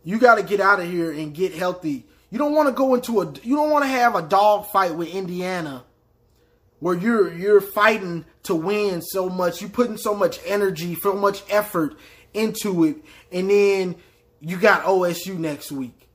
you 0.04 0.18
got 0.18 0.36
to 0.36 0.44
get 0.44 0.60
out 0.60 0.80
of 0.80 0.90
here 0.90 1.12
and 1.12 1.34
get 1.34 1.54
healthy. 1.54 2.06
You 2.32 2.40
don't 2.40 2.54
want 2.54 2.68
to 2.70 2.74
go 2.74 2.96
into 2.96 3.22
a 3.22 3.32
you 3.44 3.56
don't 3.56 3.70
want 3.70 3.86
to 3.86 3.90
have 3.90 4.16
a 4.16 4.24
dog 4.24 4.66
fight 4.72 4.96
with 4.96 5.10
Indiana 5.10 5.84
where 6.80 6.96
you're 6.96 7.32
you're 7.32 7.62
fighting 7.62 8.26
to 8.44 8.56
win 8.56 9.02
so 9.04 9.30
much, 9.30 9.62
You're 9.62 9.70
putting 9.70 9.98
so 9.98 10.16
much 10.16 10.40
energy, 10.46 10.96
so 10.96 11.14
much 11.14 11.44
effort 11.50 11.96
into 12.36 12.84
it, 12.84 12.98
and 13.32 13.50
then 13.50 13.96
you 14.40 14.58
got 14.58 14.84
OSU 14.84 15.38
next 15.38 15.72
week. 15.72 16.08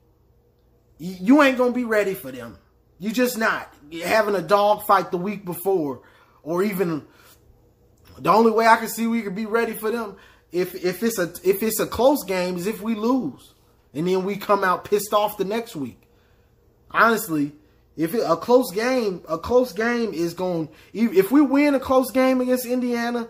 You 0.97 1.41
ain't 1.41 1.57
gonna 1.57 1.73
be 1.73 1.83
ready 1.83 2.13
for 2.13 2.31
them. 2.31 2.57
You 2.99 3.11
just 3.11 3.37
not 3.37 3.73
You're 3.89 4.07
having 4.07 4.35
a 4.35 4.41
dog 4.41 4.83
fight 4.85 5.11
the 5.11 5.17
week 5.17 5.43
before, 5.43 6.01
or 6.43 6.63
even 6.63 7.05
the 8.19 8.31
only 8.31 8.51
way 8.51 8.67
I 8.67 8.77
can 8.77 8.87
see 8.87 9.07
we 9.07 9.23
could 9.23 9.35
be 9.35 9.47
ready 9.47 9.73
for 9.73 9.89
them 9.89 10.15
if 10.51 10.75
if 10.75 11.01
it's 11.03 11.17
a 11.17 11.31
if 11.43 11.63
it's 11.63 11.79
a 11.79 11.87
close 11.87 12.23
game 12.23 12.57
is 12.57 12.67
if 12.67 12.81
we 12.81 12.95
lose, 12.95 13.53
and 13.93 14.07
then 14.07 14.23
we 14.25 14.37
come 14.37 14.63
out 14.63 14.85
pissed 14.85 15.13
off 15.13 15.37
the 15.37 15.45
next 15.45 15.75
week. 15.75 16.01
Honestly, 16.91 17.53
if 17.95 18.13
it, 18.13 18.23
a 18.25 18.35
close 18.35 18.71
game, 18.71 19.21
a 19.27 19.37
close 19.37 19.73
game 19.73 20.13
is 20.13 20.33
going. 20.33 20.69
If 20.93 21.31
we 21.31 21.41
win 21.41 21.75
a 21.75 21.79
close 21.79 22.11
game 22.11 22.41
against 22.41 22.65
Indiana, 22.65 23.27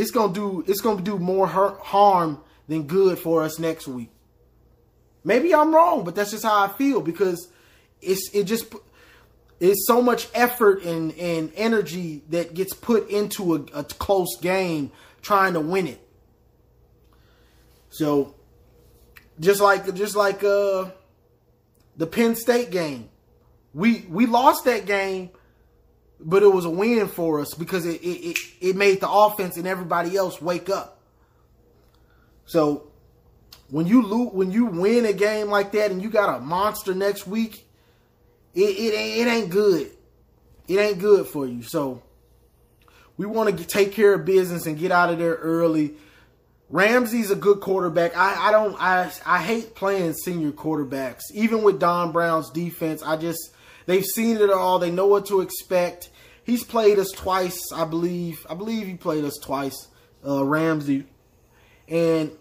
it's 0.00 0.10
gonna 0.10 0.32
do. 0.32 0.64
It's 0.66 0.80
gonna 0.80 1.02
do 1.02 1.18
more 1.18 1.46
harm 1.46 2.40
than 2.68 2.84
good 2.84 3.18
for 3.18 3.42
us 3.42 3.58
next 3.58 3.86
week. 3.86 4.10
Maybe 5.24 5.54
I'm 5.54 5.74
wrong, 5.74 6.04
but 6.04 6.14
that's 6.14 6.30
just 6.30 6.44
how 6.44 6.64
I 6.64 6.68
feel 6.68 7.00
because 7.00 7.48
it's 8.00 8.30
it 8.32 8.44
just 8.44 8.74
it's 9.60 9.86
so 9.86 10.00
much 10.00 10.28
effort 10.34 10.82
and, 10.84 11.12
and 11.18 11.52
energy 11.54 12.22
that 12.30 12.54
gets 12.54 12.72
put 12.72 13.10
into 13.10 13.54
a, 13.54 13.58
a 13.74 13.84
close 13.84 14.38
game 14.40 14.90
trying 15.20 15.52
to 15.52 15.60
win 15.60 15.86
it. 15.86 16.00
So 17.90 18.34
just 19.38 19.60
like 19.60 19.94
just 19.94 20.16
like 20.16 20.42
uh 20.42 20.86
the 21.96 22.06
Penn 22.06 22.36
State 22.36 22.70
game. 22.70 23.10
We 23.74 24.06
we 24.08 24.24
lost 24.24 24.64
that 24.64 24.86
game, 24.86 25.30
but 26.22 26.42
it 26.42 26.52
was 26.52 26.64
a 26.64 26.70
win 26.70 27.08
for 27.08 27.40
us 27.40 27.54
because 27.54 27.86
it 27.86 28.00
it, 28.02 28.38
it 28.60 28.76
made 28.76 29.00
the 29.00 29.10
offense 29.10 29.56
and 29.56 29.66
everybody 29.66 30.16
else 30.16 30.40
wake 30.40 30.68
up. 30.68 31.00
So 32.46 32.90
when 33.70 33.86
you 33.86 34.02
lose, 34.02 34.32
when 34.32 34.50
you 34.50 34.66
win 34.66 35.06
a 35.06 35.12
game 35.12 35.48
like 35.48 35.72
that 35.72 35.90
and 35.90 36.02
you 36.02 36.10
got 36.10 36.36
a 36.36 36.40
monster 36.40 36.94
next 36.94 37.26
week, 37.26 37.66
it 38.54 38.60
it 38.60 38.94
ain't, 38.94 39.26
it 39.26 39.30
ain't 39.30 39.50
good. 39.50 39.90
It 40.68 40.78
ain't 40.78 40.98
good 40.98 41.26
for 41.26 41.46
you. 41.46 41.62
So 41.62 42.02
we 43.16 43.26
want 43.26 43.56
to 43.56 43.64
take 43.64 43.92
care 43.92 44.14
of 44.14 44.24
business 44.24 44.66
and 44.66 44.78
get 44.78 44.92
out 44.92 45.10
of 45.10 45.18
there 45.18 45.34
early. 45.34 45.94
Ramsey's 46.68 47.30
a 47.30 47.36
good 47.36 47.60
quarterback. 47.60 48.16
I, 48.16 48.48
I 48.48 48.52
don't 48.52 48.80
I 48.80 49.10
I 49.26 49.42
hate 49.42 49.74
playing 49.74 50.12
senior 50.14 50.52
quarterbacks. 50.52 51.22
Even 51.34 51.62
with 51.62 51.80
Don 51.80 52.12
Brown's 52.12 52.50
defense, 52.50 53.02
I 53.02 53.16
just 53.16 53.52
they've 53.86 54.04
seen 54.04 54.36
it 54.36 54.50
all. 54.50 54.78
They 54.78 54.90
know 54.90 55.06
what 55.06 55.26
to 55.26 55.40
expect. 55.40 56.10
He's 56.44 56.64
played 56.64 56.98
us 56.98 57.10
twice, 57.10 57.60
I 57.74 57.84
believe. 57.84 58.46
I 58.48 58.54
believe 58.54 58.86
he 58.86 58.94
played 58.94 59.24
us 59.24 59.38
twice, 59.42 59.88
uh, 60.26 60.44
Ramsey, 60.44 61.06
and 61.88 62.32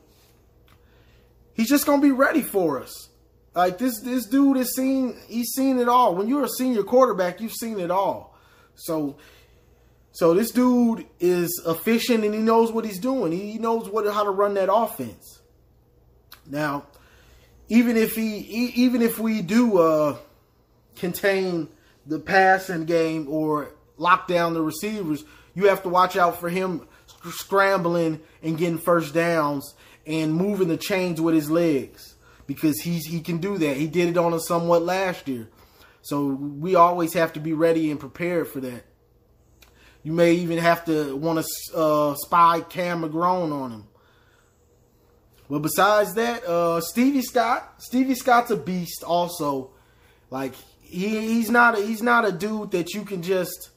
he's 1.53 1.69
just 1.69 1.86
gonna 1.86 2.01
be 2.01 2.12
ready 2.12 2.41
for 2.41 2.81
us. 2.81 3.10
Like 3.55 3.77
this, 3.77 4.00
this 4.01 4.25
dude 4.25 4.58
has 4.58 4.74
seen. 4.75 5.17
He's 5.27 5.50
seen 5.50 5.79
it 5.79 5.89
all. 5.89 6.15
When 6.15 6.27
you're 6.27 6.46
a 6.46 6.50
senior 6.50 6.84
quarterback, 6.84 7.41
you've 7.41 7.53
seen 7.53 7.79
it 7.79 7.91
all. 7.91 8.38
So, 8.75 9.17
so 10.12 10.34
this 10.34 10.51
dude 10.51 11.05
is 11.19 11.62
efficient 11.67 12.24
and 12.24 12.34
he 12.34 12.39
knows 12.39 12.72
what 12.72 12.86
he's 12.86 13.00
doing. 13.00 13.31
He 13.31 13.58
knows 13.58 13.89
what 13.89 14.12
how 14.13 14.24
to 14.24 14.29
run 14.29 14.53
that 14.53 14.72
offense. 14.72 15.41
Now, 16.46 16.86
even 17.67 17.98
if 17.98 18.15
he, 18.15 18.38
even 18.38 19.01
if 19.01 19.19
we 19.19 19.41
do 19.41 19.77
uh, 19.77 20.17
contain 21.00 21.68
the 22.06 22.20
passing 22.20 22.86
game 22.86 23.27
or 23.29 23.74
lock 23.98 24.27
down 24.27 24.53
the 24.53 24.62
receivers, 24.62 25.24
you 25.53 25.68
have 25.68 25.84
to 25.84 25.89
watch 25.89 26.18
out 26.18 26.39
for 26.39 26.50
him 26.50 26.88
scrambling 27.32 28.20
and 28.41 28.58
getting 28.58 28.77
first 28.77 29.13
downs 29.13 29.75
and 30.06 30.34
moving 30.34 30.68
the 30.68 30.77
chains 30.77 31.20
with 31.20 31.36
his 31.36 31.50
legs 31.51 32.15
because 32.48 32.79
he's 32.82 33.06
he 33.06 33.22
can 33.22 33.38
do 33.38 33.58
that. 33.58 33.77
He 33.77 33.88
did 33.88 34.10
it 34.10 34.18
on 34.18 34.34
us 34.34 34.48
somewhat 34.48 34.84
last 34.84 35.27
year. 35.27 35.50
So 36.01 36.25
we 36.27 36.75
always 36.75 37.13
have 37.13 37.34
to 37.34 37.39
be 37.39 37.53
ready 37.53 37.91
and 37.91 38.00
prepared 38.00 38.48
for 38.48 38.60
that. 38.62 38.86
You 40.01 40.13
may 40.13 40.34
even 40.36 40.58
have 40.58 40.86
to 40.86 41.15
want 41.15 41.46
to 41.46 41.77
uh, 41.77 42.15
spy 42.15 42.62
Cam 42.62 43.01
McGrone 43.01 43.51
on 43.51 43.72
him. 43.72 43.88
But 45.50 45.60
besides 45.60 46.13
that, 46.13 46.44
uh, 46.46 46.79
Stevie 46.79 47.22
Scott, 47.22 47.75
Stevie 47.79 48.15
Scott's 48.15 48.51
a 48.51 48.56
beast. 48.56 49.03
Also, 49.03 49.72
like 50.29 50.53
he 50.89 51.19
he's 51.36 51.50
not 51.50 51.77
a, 51.77 51.81
he's 51.81 52.01
not 52.01 52.27
a 52.27 52.31
dude 52.31 52.72
that 52.72 52.93
you 52.93 53.03
can 53.03 53.22
just 53.22 53.69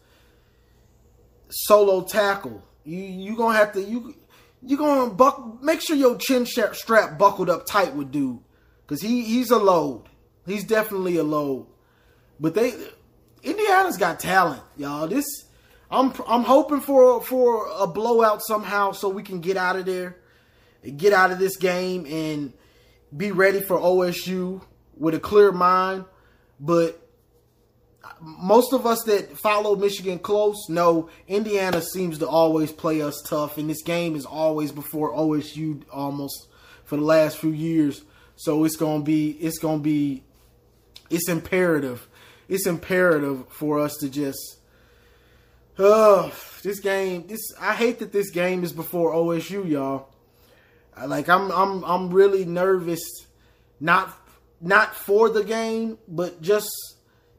solo 1.50 2.02
tackle. 2.02 2.62
You 2.84 2.98
you 2.98 3.36
gonna 3.36 3.58
have 3.58 3.72
to 3.72 3.82
you 3.82 4.14
you 4.62 4.76
gonna 4.76 5.12
buck 5.12 5.62
make 5.62 5.80
sure 5.80 5.96
your 5.96 6.16
chin 6.16 6.46
strap 6.46 7.18
buckled 7.18 7.50
up 7.50 7.66
tight 7.66 7.94
with 7.94 8.10
dude 8.10 8.38
because 8.86 9.02
he 9.02 9.24
he's 9.24 9.50
a 9.50 9.58
load. 9.58 10.04
He's 10.46 10.64
definitely 10.64 11.16
a 11.16 11.24
load. 11.24 11.66
But 12.40 12.54
they 12.54 12.72
Indiana's 13.42 13.98
got 13.98 14.18
talent, 14.18 14.62
y'all. 14.76 15.06
This 15.06 15.26
I'm 15.90 16.12
I'm 16.26 16.44
hoping 16.44 16.80
for 16.80 17.22
for 17.22 17.68
a 17.78 17.86
blowout 17.86 18.42
somehow 18.42 18.92
so 18.92 19.08
we 19.08 19.22
can 19.22 19.40
get 19.40 19.58
out 19.58 19.76
of 19.76 19.84
there, 19.84 20.16
get 20.96 21.12
out 21.12 21.30
of 21.30 21.38
this 21.38 21.56
game 21.56 22.06
and 22.06 22.54
be 23.14 23.30
ready 23.30 23.60
for 23.60 23.78
OSU 23.78 24.62
with 24.96 25.14
a 25.14 25.20
clear 25.20 25.52
mind. 25.52 26.06
But 26.62 27.02
most 28.20 28.72
of 28.72 28.86
us 28.86 29.02
that 29.06 29.36
follow 29.36 29.74
Michigan 29.74 30.20
close 30.20 30.68
know 30.68 31.10
Indiana 31.26 31.82
seems 31.82 32.18
to 32.18 32.28
always 32.28 32.70
play 32.70 33.02
us 33.02 33.20
tough, 33.26 33.58
and 33.58 33.68
this 33.68 33.82
game 33.82 34.14
is 34.14 34.24
always 34.24 34.70
before 34.70 35.12
OSU 35.12 35.82
almost 35.92 36.46
for 36.84 36.96
the 36.96 37.02
last 37.02 37.38
few 37.38 37.50
years. 37.50 38.02
So 38.36 38.64
it's 38.64 38.76
gonna 38.76 39.02
be 39.02 39.32
it's 39.32 39.58
gonna 39.58 39.82
be 39.82 40.22
it's 41.10 41.28
imperative. 41.28 42.08
It's 42.48 42.66
imperative 42.66 43.48
for 43.48 43.80
us 43.80 43.96
to 43.96 44.08
just 44.08 44.58
uh 45.78 46.30
this 46.62 46.78
game 46.78 47.26
this 47.26 47.40
I 47.60 47.74
hate 47.74 47.98
that 47.98 48.12
this 48.12 48.30
game 48.30 48.62
is 48.62 48.72
before 48.72 49.12
OSU, 49.14 49.68
y'all. 49.68 50.10
Like 51.04 51.28
I'm 51.28 51.50
I'm 51.50 51.82
I'm 51.82 52.10
really 52.10 52.44
nervous 52.44 53.02
not 53.80 54.16
not 54.62 54.94
for 54.94 55.28
the 55.28 55.42
game, 55.42 55.98
but 56.08 56.40
just 56.40 56.70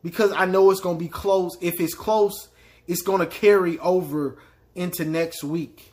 because 0.03 0.31
I 0.33 0.45
know 0.45 0.69
it's 0.69 0.81
going 0.81 0.97
to 0.97 1.03
be 1.03 1.09
close. 1.09 1.57
If 1.61 1.79
it's 1.79 1.95
close, 1.95 2.49
it's 2.85 3.01
going 3.01 3.19
to 3.19 3.25
carry 3.25 3.79
over 3.79 4.37
into 4.75 5.05
next 5.05 5.43
week. 5.43 5.91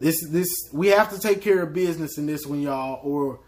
This 0.00 0.24
this 0.28 0.48
we 0.72 0.88
have 0.88 1.10
to 1.10 1.18
take 1.18 1.42
care 1.42 1.62
of 1.62 1.74
business 1.74 2.18
in 2.18 2.26
this 2.26 2.46
one, 2.46 2.62
y'all. 2.62 3.00
Or 3.02 3.40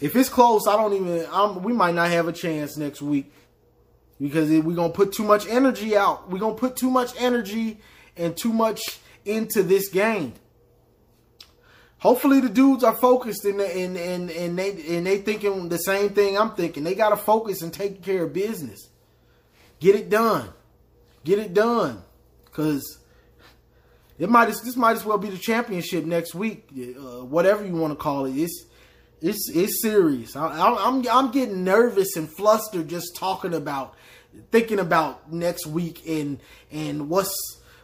if 0.00 0.14
it's 0.16 0.28
close, 0.28 0.66
I 0.66 0.76
don't 0.76 0.92
even. 0.92 1.26
I'm, 1.32 1.62
we 1.62 1.72
might 1.72 1.94
not 1.94 2.10
have 2.10 2.26
a 2.26 2.32
chance 2.32 2.76
next 2.76 3.00
week 3.00 3.32
because 4.20 4.50
we're 4.50 4.74
gonna 4.74 4.92
put 4.92 5.12
too 5.12 5.22
much 5.22 5.46
energy 5.46 5.96
out. 5.96 6.28
We're 6.28 6.40
gonna 6.40 6.56
put 6.56 6.76
too 6.76 6.90
much 6.90 7.12
energy 7.18 7.78
and 8.16 8.36
too 8.36 8.52
much 8.52 8.98
into 9.24 9.62
this 9.62 9.88
game 9.88 10.34
hopefully 12.04 12.38
the 12.40 12.50
dudes 12.50 12.84
are 12.84 12.94
focused 12.94 13.44
and 13.46 13.60
and 13.60 13.96
and 13.96 14.30
and 14.30 14.58
they 14.58 14.70
and 14.96 15.06
they 15.06 15.18
thinking 15.18 15.68
the 15.70 15.78
same 15.78 16.10
thing 16.10 16.38
I'm 16.38 16.52
thinking. 16.54 16.84
They 16.84 16.94
got 16.94 17.08
to 17.08 17.16
focus 17.16 17.62
and 17.62 17.72
take 17.72 18.02
care 18.02 18.24
of 18.24 18.32
business. 18.32 18.88
Get 19.80 19.96
it 19.96 20.10
done. 20.10 20.50
Get 21.24 21.38
it 21.40 21.54
done. 21.54 22.02
Cuz 22.52 22.98
it 24.18 24.28
might 24.28 24.46
this 24.46 24.76
might 24.76 24.96
as 24.96 25.04
well 25.04 25.18
be 25.18 25.30
the 25.30 25.38
championship 25.38 26.04
next 26.04 26.34
week. 26.34 26.68
Uh, 26.72 27.24
whatever 27.24 27.66
you 27.66 27.74
want 27.74 27.92
to 27.92 27.96
call 27.96 28.26
it. 28.26 28.36
It's 28.36 28.66
It's 29.20 29.50
it's 29.54 29.80
serious. 29.80 30.36
I, 30.36 30.46
I, 30.48 30.86
I'm 30.86 31.02
I'm 31.08 31.30
getting 31.30 31.64
nervous 31.64 32.16
and 32.16 32.28
flustered 32.28 32.88
just 32.88 33.16
talking 33.16 33.54
about, 33.54 33.94
thinking 34.52 34.78
about 34.78 35.32
next 35.32 35.66
week 35.66 36.02
and 36.06 36.38
and 36.70 37.08
what's 37.08 37.34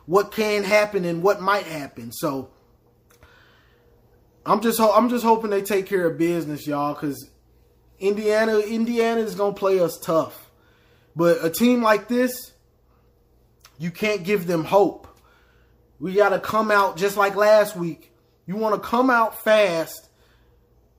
what 0.04 0.32
can 0.32 0.64
happen 0.64 1.06
and 1.06 1.22
what 1.22 1.40
might 1.40 1.64
happen. 1.64 2.12
So 2.12 2.50
I'm 4.44 4.60
just 4.60 4.80
I'm 4.80 5.08
just 5.08 5.24
hoping 5.24 5.50
they 5.50 5.62
take 5.62 5.86
care 5.86 6.06
of 6.06 6.18
business, 6.18 6.66
y'all, 6.66 6.94
because 6.94 7.28
Indiana 7.98 8.58
Indiana 8.58 9.20
is 9.20 9.34
gonna 9.34 9.54
play 9.54 9.80
us 9.80 9.98
tough. 9.98 10.50
But 11.14 11.44
a 11.44 11.50
team 11.50 11.82
like 11.82 12.08
this, 12.08 12.52
you 13.78 13.90
can't 13.90 14.24
give 14.24 14.46
them 14.46 14.64
hope. 14.64 15.06
We 15.98 16.14
got 16.14 16.30
to 16.30 16.40
come 16.40 16.70
out 16.70 16.96
just 16.96 17.16
like 17.16 17.36
last 17.36 17.76
week. 17.76 18.12
You 18.46 18.56
want 18.56 18.74
to 18.74 18.80
come 18.80 19.10
out 19.10 19.42
fast 19.42 20.08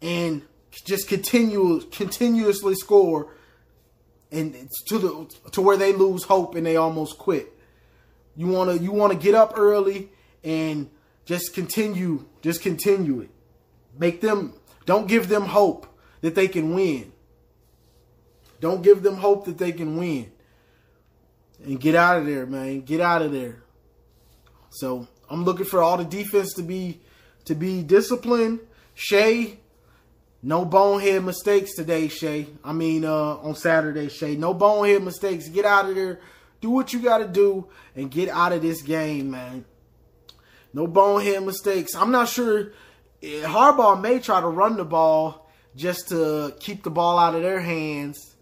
and 0.01 0.43
just 0.85 1.07
continue 1.07 1.81
continuously 1.91 2.75
score 2.75 3.35
and 4.31 4.69
to 4.87 4.97
the 4.97 5.49
to 5.51 5.61
where 5.61 5.77
they 5.77 5.93
lose 5.93 6.23
hope 6.23 6.55
and 6.55 6.65
they 6.65 6.75
almost 6.75 7.17
quit. 7.17 7.51
You 8.35 8.47
want 8.47 8.71
to 8.71 8.83
you 8.83 8.91
want 8.91 9.11
to 9.13 9.19
get 9.19 9.35
up 9.35 9.53
early 9.57 10.09
and 10.43 10.89
just 11.31 11.53
continue 11.53 12.25
just 12.41 12.61
continue 12.61 13.21
it. 13.21 13.29
Make 13.97 14.19
them 14.19 14.53
don't 14.85 15.07
give 15.07 15.29
them 15.29 15.45
hope 15.45 15.87
that 16.19 16.35
they 16.35 16.49
can 16.49 16.75
win. 16.75 17.13
Don't 18.59 18.81
give 18.81 19.01
them 19.01 19.15
hope 19.15 19.45
that 19.45 19.57
they 19.57 19.71
can 19.71 19.95
win. 19.95 20.29
And 21.63 21.79
get 21.79 21.95
out 21.95 22.17
of 22.17 22.25
there, 22.25 22.45
man. 22.45 22.81
Get 22.81 22.99
out 22.99 23.21
of 23.21 23.31
there. 23.31 23.63
So 24.71 25.07
I'm 25.29 25.45
looking 25.45 25.65
for 25.65 25.81
all 25.81 25.95
the 25.95 26.03
defense 26.03 26.53
to 26.55 26.63
be 26.63 26.99
to 27.45 27.55
be 27.55 27.81
disciplined. 27.81 28.59
Shea, 28.93 29.57
no 30.43 30.65
bonehead 30.65 31.23
mistakes 31.23 31.75
today, 31.75 32.09
Shea. 32.09 32.47
I 32.61 32.73
mean, 32.73 33.05
uh, 33.05 33.37
on 33.37 33.55
Saturday, 33.55 34.09
Shea. 34.09 34.35
No 34.35 34.53
bonehead 34.53 35.01
mistakes. 35.01 35.47
Get 35.47 35.63
out 35.63 35.87
of 35.87 35.95
there. 35.95 36.19
Do 36.59 36.71
what 36.71 36.91
you 36.91 36.99
got 36.99 37.19
to 37.19 37.27
do 37.27 37.69
and 37.95 38.11
get 38.11 38.27
out 38.27 38.51
of 38.51 38.61
this 38.61 38.81
game, 38.81 39.31
man. 39.31 39.63
No 40.73 40.87
bonehead 40.87 41.43
mistakes. 41.43 41.95
I'm 41.95 42.11
not 42.11 42.29
sure. 42.29 42.71
Eh, 43.21 43.43
Harbaugh 43.43 44.01
may 44.01 44.19
try 44.19 44.41
to 44.41 44.47
run 44.47 44.77
the 44.77 44.85
ball 44.85 45.51
just 45.75 46.09
to 46.09 46.53
keep 46.59 46.83
the 46.83 46.89
ball 46.89 47.19
out 47.19 47.35
of 47.35 47.41
their 47.41 47.59
hands, 47.59 48.35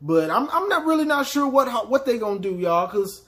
but 0.00 0.30
I'm 0.30 0.48
I'm 0.50 0.68
not 0.68 0.84
really 0.84 1.04
not 1.04 1.26
sure 1.26 1.46
what 1.46 1.88
what 1.88 2.06
they 2.06 2.18
gonna 2.18 2.40
do, 2.40 2.56
y'all, 2.56 2.86
because 2.86 3.22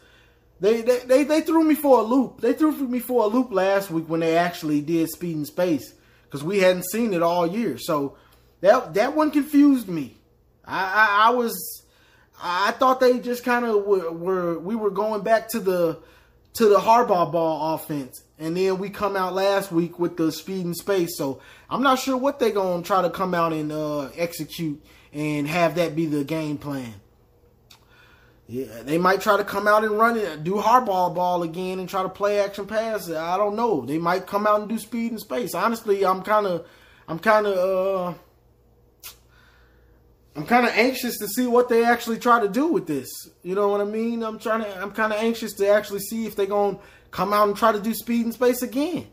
they, 0.61 0.83
they, 0.83 0.99
they, 1.01 1.25
they 1.25 1.41
threw 1.41 1.63
me 1.63 1.75
for 1.75 2.01
a 2.01 2.03
loop. 2.03 2.41
They 2.41 2.53
threw 2.53 2.73
me 2.73 2.99
for 2.99 3.25
a 3.25 3.27
loop 3.27 3.53
last 3.53 3.91
week 3.91 4.09
when 4.09 4.21
they 4.21 4.37
actually 4.37 4.81
did 4.81 5.09
speed 5.11 5.37
and 5.37 5.47
space 5.47 5.93
because 6.25 6.43
we 6.43 6.59
hadn't 6.61 6.87
seen 6.91 7.13
it 7.13 7.23
all 7.23 7.47
year. 7.47 7.77
So 7.79 8.17
that 8.61 8.95
that 8.95 9.15
one 9.15 9.31
confused 9.31 9.89
me. 9.89 10.17
I, 10.65 10.85
I, 10.85 11.29
I 11.29 11.31
was 11.31 11.85
I 12.43 12.73
thought 12.73 13.01
they 13.01 13.19
just 13.19 13.45
kind 13.45 13.65
of 13.65 13.85
were, 13.85 14.11
were, 14.11 14.59
we 14.59 14.75
were 14.75 14.91
going 14.91 15.23
back 15.23 15.49
to 15.51 15.61
the 15.61 15.99
to 16.55 16.69
the 16.69 16.79
Harbaugh 16.79 17.31
ball 17.31 17.75
offense, 17.75 18.23
and 18.45 18.57
then 18.57 18.79
we 18.79 18.91
come 18.91 19.17
out 19.17 19.35
last 19.35 19.73
week 19.73 19.99
with 19.99 20.17
the 20.17 20.31
speed 20.31 20.65
and 20.65 20.77
space. 20.77 21.17
So 21.17 21.41
I'm 21.71 21.83
not 21.83 21.99
sure 21.99 22.17
what 22.17 22.39
they're 22.39 22.51
gonna 22.51 22.83
try 22.83 23.03
to 23.03 23.11
come 23.11 23.35
out 23.35 23.53
and 23.53 23.73
uh, 23.73 24.11
execute 24.17 24.85
and 25.13 25.49
have 25.49 25.77
that 25.77 25.97
be 25.97 26.07
the 26.07 26.25
game 26.25 26.59
plan. 26.59 26.95
Yeah, 28.47 28.83
they 28.83 28.99
might 28.99 29.23
try 29.23 29.39
to 29.39 29.45
come 29.45 29.67
out 29.67 29.85
and 29.85 29.99
run 29.99 30.19
it, 30.19 30.45
do 30.45 30.57
Harbaugh 30.57 31.15
ball 31.15 31.43
again, 31.43 31.79
and 31.79 31.89
try 31.89 32.03
to 32.03 32.11
play 32.11 32.41
action 32.41 32.67
pass. 32.67 33.11
I 33.11 33.39
don't 33.39 33.57
know. 33.57 33.87
They 33.87 33.97
might 33.97 34.27
come 34.27 34.47
out 34.47 34.61
and 34.61 34.69
do 34.69 34.79
speed 34.79 35.13
and 35.13 35.21
space. 35.21 35.55
Honestly, 35.55 36.05
I'm 36.05 36.23
kind 36.23 36.47
of, 36.47 36.67
I'm 37.09 37.19
kind 37.19 37.47
of, 37.47 37.57
uh, 37.57 38.19
I'm 40.37 40.45
kind 40.45 40.67
of 40.67 40.73
anxious 40.73 41.17
to 41.19 41.29
see 41.29 41.47
what 41.47 41.71
they 41.71 41.85
actually 41.85 42.19
try 42.19 42.41
to 42.41 42.49
do 42.49 42.67
with 42.67 42.87
this. 42.87 43.09
You 43.43 43.55
know 43.55 43.69
what 43.69 43.81
I 43.81 43.85
mean? 43.85 44.23
I'm 44.23 44.39
trying 44.39 44.61
to, 44.61 44.83
I'm 44.83 44.91
kind 44.91 45.13
of 45.13 45.21
anxious 45.21 45.55
to 45.55 45.69
actually 45.69 46.01
see 46.01 46.27
if 46.27 46.37
they're 46.37 46.45
gonna 46.45 46.79
come 47.15 47.33
out 47.33 47.47
and 47.47 47.57
try 47.57 47.71
to 47.71 47.81
do 47.81 47.95
speed 47.95 48.25
and 48.25 48.35
space 48.35 48.61
again. 48.61 49.07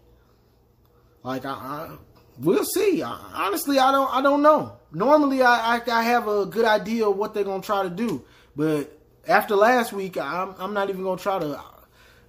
Like, 1.21 1.45
I, 1.45 1.51
I 1.51 1.97
we'll 2.39 2.65
see. 2.65 3.03
I, 3.03 3.11
honestly, 3.35 3.77
I 3.77 3.91
don't, 3.91 4.11
I 4.11 4.23
don't 4.23 4.41
know. 4.41 4.79
Normally, 4.91 5.43
I, 5.43 5.77
I, 5.77 5.81
I 5.87 6.01
have 6.01 6.27
a 6.27 6.47
good 6.47 6.65
idea 6.65 7.07
of 7.07 7.15
what 7.15 7.35
they're 7.35 7.43
gonna 7.43 7.61
try 7.61 7.83
to 7.83 7.91
do, 7.91 8.25
but 8.55 8.91
after 9.27 9.55
last 9.55 9.93
week, 9.93 10.17
I'm 10.17 10.55
I'm 10.57 10.73
not 10.73 10.89
even 10.89 11.03
gonna 11.03 11.21
try 11.21 11.37
to. 11.39 11.61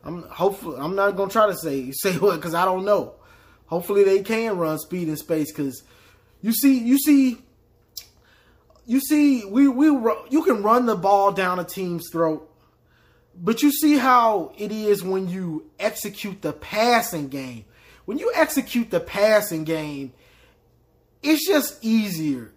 I'm 0.05 0.25
hopefully 0.25 0.77
I'm 0.79 0.94
not 0.94 1.16
gonna 1.16 1.31
try 1.31 1.46
to 1.46 1.57
say 1.57 1.90
say 2.03 2.18
what 2.18 2.37
because 2.37 2.55
I 2.55 2.66
don't 2.66 2.85
know. 2.85 3.14
Hopefully 3.66 4.05
they 4.05 4.23
can 4.23 4.59
run 4.59 4.79
speed 4.79 5.09
in 5.09 5.16
space 5.16 5.51
because 5.51 5.83
you 6.42 6.53
see 6.53 6.79
you 6.79 6.99
see 6.99 7.38
you 8.85 9.01
see 9.01 9.46
we 9.46 9.68
we 9.68 9.87
you 10.29 10.44
can 10.44 10.62
run 10.62 10.85
the 10.85 10.96
ball 10.96 11.33
down 11.33 11.59
a 11.59 11.64
team's 11.64 12.11
throat, 12.12 12.52
but 13.37 13.62
you 13.62 13.73
see 13.73 13.97
how 13.97 14.53
it 14.59 14.73
is 14.73 15.03
when 15.03 15.29
you 15.29 15.71
execute 15.79 16.42
the 16.42 16.53
passing 16.53 17.29
game. 17.29 17.64
When 18.05 18.18
you 18.18 18.33
execute 18.35 18.90
the 18.90 19.01
passing 19.01 19.64
game, 19.64 20.12
it's 21.23 21.47
just 21.47 21.85
easier. 21.85 22.53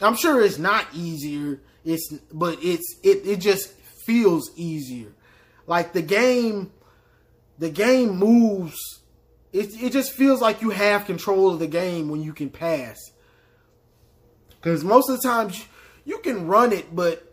I'm 0.00 0.16
sure 0.16 0.42
it's 0.42 0.58
not 0.58 0.86
easier 0.94 1.60
it's 1.84 2.12
but 2.32 2.58
it's 2.62 2.98
it 3.02 3.26
it 3.26 3.36
just 3.36 3.70
feels 4.04 4.50
easier. 4.56 5.12
Like 5.66 5.92
the 5.92 6.02
game 6.02 6.72
the 7.58 7.70
game 7.70 8.16
moves 8.16 8.78
it 9.52 9.70
it 9.82 9.92
just 9.92 10.12
feels 10.12 10.40
like 10.40 10.62
you 10.62 10.70
have 10.70 11.06
control 11.06 11.50
of 11.52 11.58
the 11.58 11.66
game 11.66 12.08
when 12.08 12.22
you 12.22 12.32
can 12.32 12.50
pass. 12.50 12.98
Cuz 14.60 14.84
most 14.84 15.08
of 15.08 15.20
the 15.20 15.26
times 15.26 15.58
you 15.58 15.64
you 16.04 16.18
can 16.18 16.46
run 16.46 16.72
it 16.72 16.94
but 16.94 17.29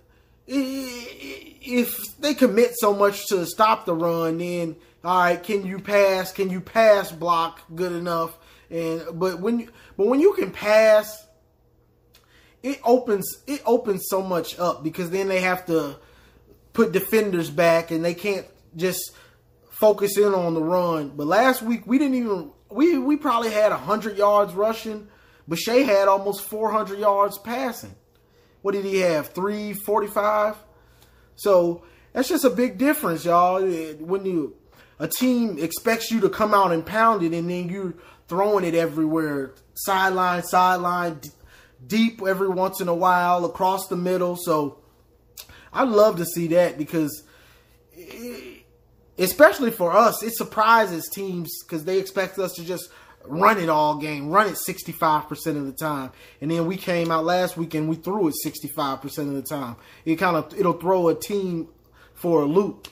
if 0.48 2.18
they 2.20 2.34
commit 2.34 2.74
so 2.78 2.94
much 2.94 3.28
to 3.28 3.46
stop 3.46 3.86
the 3.86 3.94
run 3.94 4.38
then 4.38 4.76
all 5.04 5.20
right 5.20 5.44
can 5.44 5.66
you 5.66 5.80
pass 5.80 6.32
can 6.32 6.50
you 6.50 6.62
pass 6.62 7.12
block 7.12 7.62
good 7.76 7.92
enough 7.92 8.38
and 8.70 9.04
but 9.14 9.40
when 9.40 9.60
you 9.60 9.70
but 9.98 10.08
when 10.08 10.20
you 10.20 10.34
can 10.34 10.52
pass 10.52 11.28
it 12.64 12.80
opens 12.84 13.44
it 13.46 13.62
opens 13.66 14.06
so 14.08 14.22
much 14.22 14.58
up 14.60 14.84
because 14.84 15.10
then 15.10 15.28
they 15.28 15.42
have 15.42 15.66
to 15.66 15.98
put 16.74 16.92
defenders 16.92 17.50
back 17.50 17.92
and 17.92 18.06
they 18.06 18.14
can't 18.14 18.46
just 18.76 19.12
focus 19.78 20.18
in 20.18 20.34
on 20.34 20.54
the 20.54 20.62
run. 20.62 21.10
But 21.16 21.28
last 21.28 21.62
week 21.62 21.86
we 21.86 21.98
didn't 21.98 22.16
even 22.16 22.52
we 22.70 22.98
we 22.98 23.16
probably 23.16 23.52
had 23.52 23.72
hundred 23.72 24.18
yards 24.18 24.54
rushing, 24.54 25.08
but 25.48 25.58
Shea 25.58 25.84
had 25.84 26.08
almost 26.08 26.42
four 26.42 26.72
hundred 26.72 27.00
yards 27.00 27.38
passing. 27.38 27.96
What 28.68 28.74
did 28.74 28.84
he 28.84 28.98
have? 28.98 29.30
Three 29.30 29.72
forty 29.72 30.08
five. 30.08 30.58
So 31.38 31.86
that's 32.12 32.28
just 32.28 32.44
a 32.44 32.50
big 32.50 32.78
difference, 32.78 33.24
y'all. 33.24 33.62
When 33.62 34.26
you 34.26 34.58
a 35.00 35.08
team 35.08 35.58
expects 35.58 36.12
you 36.12 36.20
to 36.20 36.30
come 36.30 36.54
out 36.54 36.74
and 36.74 36.86
pound 36.86 37.24
it, 37.24 37.32
and 37.32 37.50
then 37.50 37.70
you're 37.70 37.94
throwing 38.28 38.66
it 38.66 38.76
everywhere, 38.76 39.54
sideline, 39.74 40.44
sideline, 40.44 41.22
deep 41.88 42.22
every 42.22 42.50
once 42.50 42.82
in 42.82 42.90
a 42.90 42.94
while 42.94 43.46
across 43.46 43.88
the 43.88 43.96
middle. 43.96 44.36
So 44.36 44.80
I'd 45.72 45.88
love 45.88 46.18
to 46.18 46.26
see 46.26 46.48
that 46.48 46.78
because, 46.78 47.24
especially 49.18 49.72
for 49.72 49.94
us, 49.94 50.22
it 50.22 50.36
surprises 50.36 51.08
teams 51.08 51.50
because 51.64 51.86
they 51.86 52.00
expect 52.00 52.38
us 52.38 52.52
to 52.56 52.66
just 52.66 52.90
run 53.28 53.58
it 53.60 53.70
all 53.70 53.98
game, 53.98 54.30
run 54.30 54.48
it 54.48 54.58
65% 54.68 55.32
of 55.58 55.66
the 55.66 55.72
time. 55.72 56.12
And 56.42 56.52
then 56.52 56.66
we 56.66 56.78
came 56.78 57.12
out 57.12 57.26
last 57.26 57.58
week 57.58 57.74
and 57.74 57.90
we 57.90 57.96
threw 57.96 58.28
it 58.28 58.36
65% 58.46 59.18
of 59.20 59.34
the 59.34 59.42
time. 59.42 59.76
It 60.06 60.16
kind 60.16 60.38
of, 60.38 60.54
it'll 60.58 60.74
throw 60.74 61.10
a 61.10 61.16
team 61.16 61.70
for 62.14 62.42
a 62.42 62.46
loop. 62.46 62.88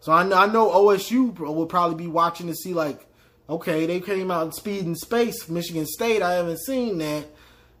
So 0.00 0.12
I 0.12 0.22
know, 0.22 0.36
I 0.36 0.46
know 0.46 0.70
OSU 0.70 1.38
will 1.38 1.66
probably 1.66 1.96
be 1.96 2.06
watching 2.06 2.46
to 2.46 2.54
see 2.54 2.74
like, 2.74 3.06
okay, 3.48 3.86
they 3.86 4.00
came 4.00 4.30
out 4.30 4.46
in 4.46 4.52
speed 4.52 4.84
and 4.84 4.96
space. 4.96 5.48
Michigan 5.48 5.86
State, 5.86 6.22
I 6.22 6.34
haven't 6.34 6.60
seen 6.60 6.98
that. 6.98 7.26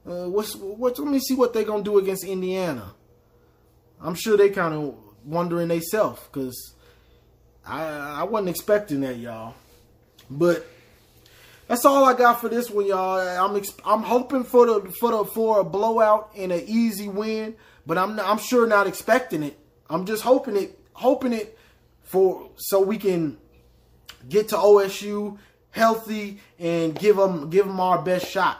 Uh, 0.06 0.28
what's 0.28 0.54
what? 0.54 0.98
Let 0.98 1.08
me 1.08 1.18
see 1.18 1.34
what 1.34 1.52
they're 1.52 1.64
gonna 1.64 1.82
do 1.82 1.98
against 1.98 2.24
Indiana. 2.24 2.94
I'm 4.00 4.14
sure 4.14 4.36
they 4.36 4.50
kind 4.50 4.72
of 4.72 4.94
wondering 5.24 5.68
themselves 5.68 6.22
because 6.24 6.74
I 7.66 7.82
I 8.20 8.22
wasn't 8.22 8.50
expecting 8.50 9.00
that, 9.00 9.16
y'all. 9.16 9.54
But 10.30 10.66
that's 11.68 11.84
all 11.84 12.04
I 12.04 12.14
got 12.14 12.40
for 12.40 12.48
this 12.48 12.70
one, 12.70 12.86
y'all. 12.86 13.18
I'm 13.18 13.62
I'm 13.84 14.02
hoping 14.02 14.44
for 14.44 14.66
the 14.66 14.90
for 14.92 15.10
the 15.10 15.24
for 15.24 15.60
a 15.60 15.64
blowout 15.64 16.30
and 16.36 16.52
an 16.52 16.62
easy 16.66 17.08
win, 17.08 17.56
but 17.86 17.98
I'm 17.98 18.18
I'm 18.20 18.38
sure 18.38 18.66
not 18.66 18.86
expecting 18.86 19.42
it. 19.42 19.58
I'm 19.90 20.06
just 20.06 20.22
hoping 20.22 20.56
it 20.56 20.78
hoping 20.92 21.32
it 21.32 21.58
for 22.02 22.50
so 22.56 22.80
we 22.80 22.98
can 22.98 23.36
get 24.28 24.48
to 24.48 24.56
OSU 24.56 25.38
healthy 25.70 26.40
and 26.58 26.98
give 26.98 27.16
them 27.16 27.50
give 27.50 27.66
them 27.66 27.80
our 27.80 28.00
best 28.00 28.28
shot. 28.28 28.58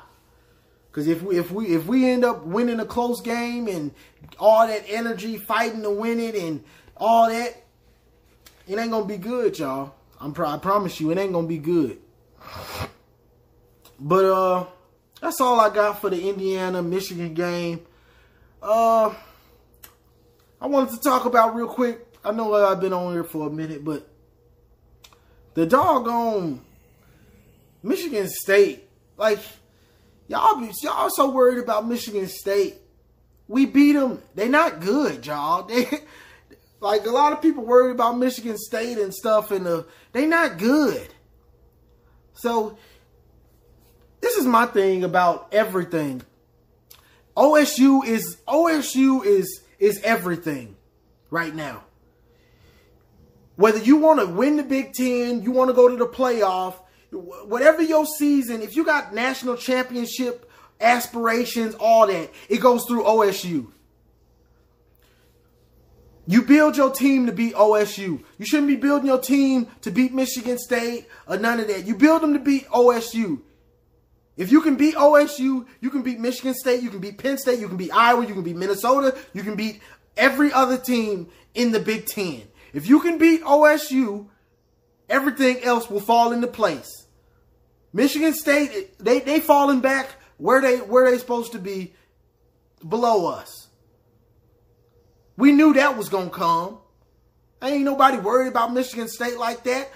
Because 0.91 1.07
if 1.07 1.23
we 1.23 1.39
if 1.39 1.51
we 1.53 1.67
if 1.67 1.87
we 1.87 2.11
end 2.11 2.25
up 2.25 2.45
winning 2.45 2.81
a 2.81 2.87
close 2.87 3.21
game 3.21 3.69
and 3.69 3.93
all 4.39 4.67
that 4.67 4.85
energy 4.89 5.37
fighting 5.37 5.83
to 5.83 5.91
win 5.91 6.19
it 6.19 6.35
and 6.35 6.65
all 6.97 7.29
that, 7.29 7.63
it 8.67 8.79
ain't 8.79 8.91
gonna 8.91 9.05
be 9.05 9.19
good, 9.19 9.59
y'all. 9.59 9.95
I'm 10.21 10.35
I 10.39 10.59
promise 10.59 10.99
you, 11.01 11.11
it 11.13 11.19
ain't 11.19 11.33
gonna 11.33 11.47
be 11.47 11.59
good. 11.59 11.99
But 13.99 14.25
uh, 14.25 14.67
that's 15.21 15.41
all 15.41 15.59
I 15.61 15.71
got 15.71 16.01
for 16.01 16.11
the 16.11 16.29
Indiana 16.29 16.83
Michigan 16.83 17.35
game. 17.35 17.81
Uh, 18.63 19.15
I 20.61 20.67
wanted 20.67 20.95
to 20.95 21.01
talk 21.01 21.25
about 21.25 21.55
real 21.55 21.69
quick. 21.69 22.07
I 22.25 22.33
know 22.33 22.55
I've 22.55 22.81
been 22.81 22.93
on 22.93 23.13
here 23.13 23.25
for 23.25 23.47
a 23.47 23.51
minute, 23.51 23.85
but 23.85 24.09
the 25.55 25.67
doggone 25.67 26.61
Michigan 27.83 28.29
State, 28.29 28.89
like 29.17 29.39
y'all, 30.27 30.61
be, 30.61 30.71
y'all 30.83 31.09
so 31.09 31.31
worried 31.31 31.59
about 31.59 31.87
Michigan 31.87 32.27
State. 32.27 32.75
We 33.49 33.65
beat 33.65 33.93
them. 33.93 34.21
They 34.35 34.49
not 34.49 34.81
good, 34.81 35.25
y'all. 35.27 35.69
They 35.77 35.87
like 36.81 37.07
a 37.07 37.11
lot 37.11 37.33
of 37.33 37.41
people 37.41 37.65
worried 37.65 37.93
about 37.93 38.19
Michigan 38.19 38.59
State 38.59 38.99
and 38.99 39.13
stuff, 39.15 39.51
and 39.51 39.67
uh, 39.67 39.83
they 40.13 40.27
not 40.27 40.59
good. 40.59 41.09
So 42.35 42.77
this 44.21 44.37
is 44.37 44.47
my 44.47 44.67
thing 44.67 45.05
about 45.05 45.49
everything. 45.53 46.23
OSU 47.37 48.05
is 48.07 48.37
OSU 48.49 49.25
is 49.25 49.63
is 49.79 50.01
everything 50.03 50.77
right 51.31 51.55
now. 51.55 51.85
Whether 53.57 53.79
you 53.79 53.97
want 53.97 54.21
to 54.21 54.27
win 54.27 54.57
the 54.57 54.63
Big 54.63 54.93
Ten, 54.93 55.43
you 55.43 55.51
want 55.51 55.69
to 55.71 55.75
go 55.75 55.89
to 55.89 55.97
the 55.97 56.07
playoff, 56.07 56.75
whatever 57.11 57.83
your 57.83 58.07
season, 58.07 58.63
if 58.63 58.77
you 58.77 58.85
got 58.85 59.15
national 59.15 59.57
championship 59.57 60.51
aspirations, 60.81 61.75
all 61.75 62.07
that, 62.07 62.31
it 62.49 62.59
goes 62.59 62.85
through 62.87 63.05
OSU. 63.05 63.69
You 66.27 66.43
build 66.43 66.77
your 66.77 66.91
team 66.91 67.27
to 67.27 67.33
beat 67.33 67.55
OSU. 67.55 68.23
You 68.39 68.47
shouldn't 68.47 68.69
be 68.69 68.77
building 68.77 69.07
your 69.07 69.21
team 69.21 69.69
to 69.83 69.91
beat 69.91 70.13
Michigan 70.13 70.59
State 70.59 71.07
or 71.29 71.39
none 71.39 71.61
of 71.61 71.69
that. 71.69 71.87
You 71.87 71.95
build 71.95 72.23
them 72.23 72.33
to 72.33 72.41
beat 72.41 72.67
OSU. 72.67 73.41
If 74.37 74.53
you 74.53 74.61
can 74.61 74.77
beat 74.77 74.95
OSU, 74.95 75.67
you 75.81 75.91
can 75.91 76.03
beat 76.03 76.21
Michigan 76.21 76.55
State, 76.55 76.83
you 76.83 76.91
can 76.91 77.01
beat 77.01 77.19
Penn 77.19 77.39
State, 77.39 77.59
you 77.59 77.69
can 77.69 77.79
beat 77.79 77.91
Iowa, 77.91 78.27
you 78.27 78.35
can 78.35 78.43
beat 78.43 78.57
Minnesota, 78.57 79.17
you 79.33 79.43
can 79.43 79.57
beat 79.57 79.81
every 80.17 80.53
other 80.53 80.77
team 80.77 81.29
in 81.55 81.73
the 81.73 81.81
Big 81.81 82.07
Ten. 82.07 82.43
If 82.75 82.89
you 82.89 83.01
can 83.01 83.17
beat 83.17 83.43
OSU, 83.43 84.29
everything 85.09 85.63
else 85.63 85.89
will 85.89 86.01
fall 86.01 86.33
into 86.33 86.47
place. 86.47 87.07
Michigan 87.93 88.35
State, 88.35 88.99
they 88.99 89.21
they 89.21 89.41
falling 89.41 89.81
back 89.81 90.09
where 90.37 90.61
they 90.61 90.79
where 90.79 91.11
they 91.11 91.17
supposed 91.17 91.53
to 91.53 91.59
be 91.59 91.95
below 92.87 93.27
us. 93.27 93.69
We 95.39 95.53
knew 95.53 95.73
that 95.75 95.97
was 95.97 96.11
gonna 96.11 96.29
come. 96.29 96.79
Ain't 97.63 97.85
nobody 97.85 98.19
worried 98.19 98.49
about 98.49 98.75
Michigan 98.75 99.09
State 99.09 99.39
like 99.39 99.65
that. 99.65 99.91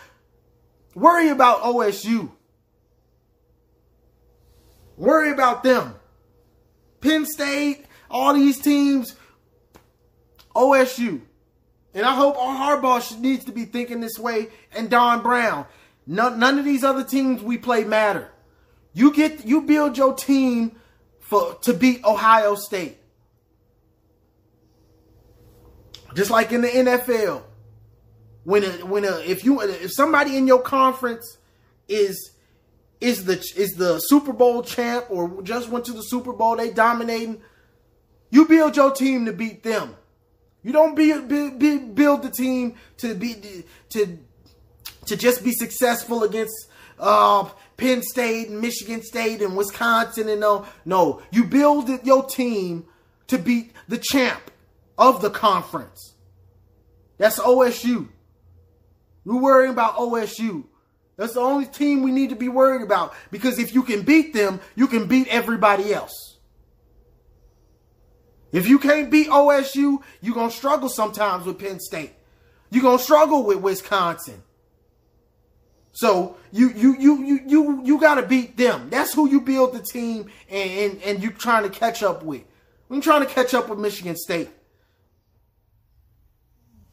Worry 0.94 1.29
about 1.29 1.61
OSU. 1.62 2.31
Worry 5.00 5.32
about 5.32 5.62
them. 5.62 5.94
Penn 7.00 7.24
State, 7.24 7.86
all 8.10 8.34
these 8.34 8.60
teams, 8.60 9.16
OSU. 10.54 11.22
And 11.94 12.04
I 12.04 12.14
hope 12.14 12.36
our 12.36 12.76
Harbaugh 12.76 13.18
needs 13.18 13.46
to 13.46 13.52
be 13.52 13.64
thinking 13.64 14.00
this 14.00 14.18
way 14.18 14.48
and 14.72 14.90
Don 14.90 15.22
Brown. 15.22 15.64
None, 16.06 16.38
none 16.38 16.58
of 16.58 16.66
these 16.66 16.84
other 16.84 17.02
teams 17.02 17.42
we 17.42 17.56
play 17.56 17.84
matter. 17.84 18.30
You 18.92 19.14
get 19.14 19.46
you 19.46 19.62
build 19.62 19.96
your 19.96 20.12
team 20.12 20.78
for 21.20 21.54
to 21.62 21.72
beat 21.72 22.04
Ohio 22.04 22.54
State. 22.54 22.98
Just 26.14 26.30
like 26.30 26.52
in 26.52 26.60
the 26.60 26.68
NFL. 26.68 27.44
When 28.44 28.64
a, 28.64 28.68
when 28.84 29.06
a, 29.06 29.18
if 29.20 29.46
you 29.46 29.62
if 29.62 29.92
somebody 29.92 30.36
in 30.36 30.46
your 30.46 30.60
conference 30.60 31.38
is 31.88 32.32
is 33.00 33.24
the 33.24 33.38
is 33.56 33.72
the 33.72 33.98
Super 33.98 34.32
Bowl 34.32 34.62
champ 34.62 35.06
or 35.08 35.42
just 35.42 35.68
went 35.68 35.84
to 35.86 35.92
the 35.92 36.02
Super 36.02 36.32
Bowl, 36.32 36.56
they 36.56 36.70
dominating. 36.70 37.40
You 38.30 38.46
build 38.46 38.76
your 38.76 38.92
team 38.92 39.26
to 39.26 39.32
beat 39.32 39.62
them. 39.62 39.96
You 40.62 40.72
don't 40.72 40.94
be, 40.94 41.18
be, 41.20 41.50
be, 41.50 41.78
build 41.78 42.22
the 42.22 42.30
team 42.30 42.76
to 42.98 43.14
be 43.14 43.64
to 43.90 44.18
to 45.06 45.16
just 45.16 45.42
be 45.42 45.52
successful 45.52 46.22
against 46.22 46.68
uh, 46.98 47.48
Penn 47.76 48.02
State 48.02 48.48
and 48.48 48.60
Michigan 48.60 49.02
State 49.02 49.40
and 49.40 49.56
Wisconsin 49.56 50.28
and 50.28 50.40
no 50.40 50.66
no. 50.84 51.22
You 51.30 51.44
build 51.44 51.88
your 52.04 52.24
team 52.24 52.84
to 53.28 53.38
beat 53.38 53.72
the 53.88 53.98
champ 53.98 54.50
of 54.98 55.22
the 55.22 55.30
conference. 55.30 56.14
That's 57.16 57.38
OSU. 57.38 58.08
We're 59.24 59.40
worrying 59.40 59.72
about 59.72 59.96
OSU. 59.96 60.64
That's 61.20 61.35
the 61.35 61.40
only 61.40 61.66
team 61.66 62.02
we 62.02 62.12
need 62.12 62.30
to 62.30 62.35
be 62.35 62.48
worried 62.48 62.80
about 62.80 63.12
because 63.30 63.59
if 63.59 63.74
you 63.74 63.83
can 63.83 64.00
beat 64.00 64.33
them, 64.33 64.59
you 64.74 64.87
can 64.87 65.04
beat 65.06 65.28
everybody 65.28 65.92
else. 65.92 66.38
If 68.52 68.66
you 68.66 68.78
can't 68.78 69.11
beat 69.11 69.28
OSU, 69.28 70.02
you're 70.22 70.35
going 70.35 70.48
to 70.48 70.56
struggle 70.56 70.88
sometimes 70.88 71.44
with 71.44 71.59
Penn 71.59 71.78
State. 71.78 72.14
You're 72.70 72.83
going 72.83 72.96
to 72.96 73.04
struggle 73.04 73.44
with 73.44 73.59
Wisconsin. 73.59 74.42
So 75.92 76.38
you 76.52 76.70
you 76.70 76.96
you 76.98 77.22
you 77.22 77.40
you 77.46 77.83
you 77.85 78.00
got 78.00 78.14
to 78.14 78.22
beat 78.22 78.56
them. 78.56 78.88
That's 78.88 79.12
who 79.12 79.28
you 79.28 79.42
build 79.42 79.74
the 79.74 79.80
team 79.80 80.30
and 80.48 80.70
and, 80.70 81.02
and 81.02 81.22
you're 81.22 81.33
trying 81.33 81.64
to 81.64 81.68
catch 81.68 82.02
up 82.02 82.22
with. 82.22 82.44
We're 82.88 83.02
trying 83.02 83.26
to 83.26 83.30
catch 83.30 83.52
up 83.52 83.68
with 83.68 83.78
Michigan 83.78 84.16
State. 84.16 84.48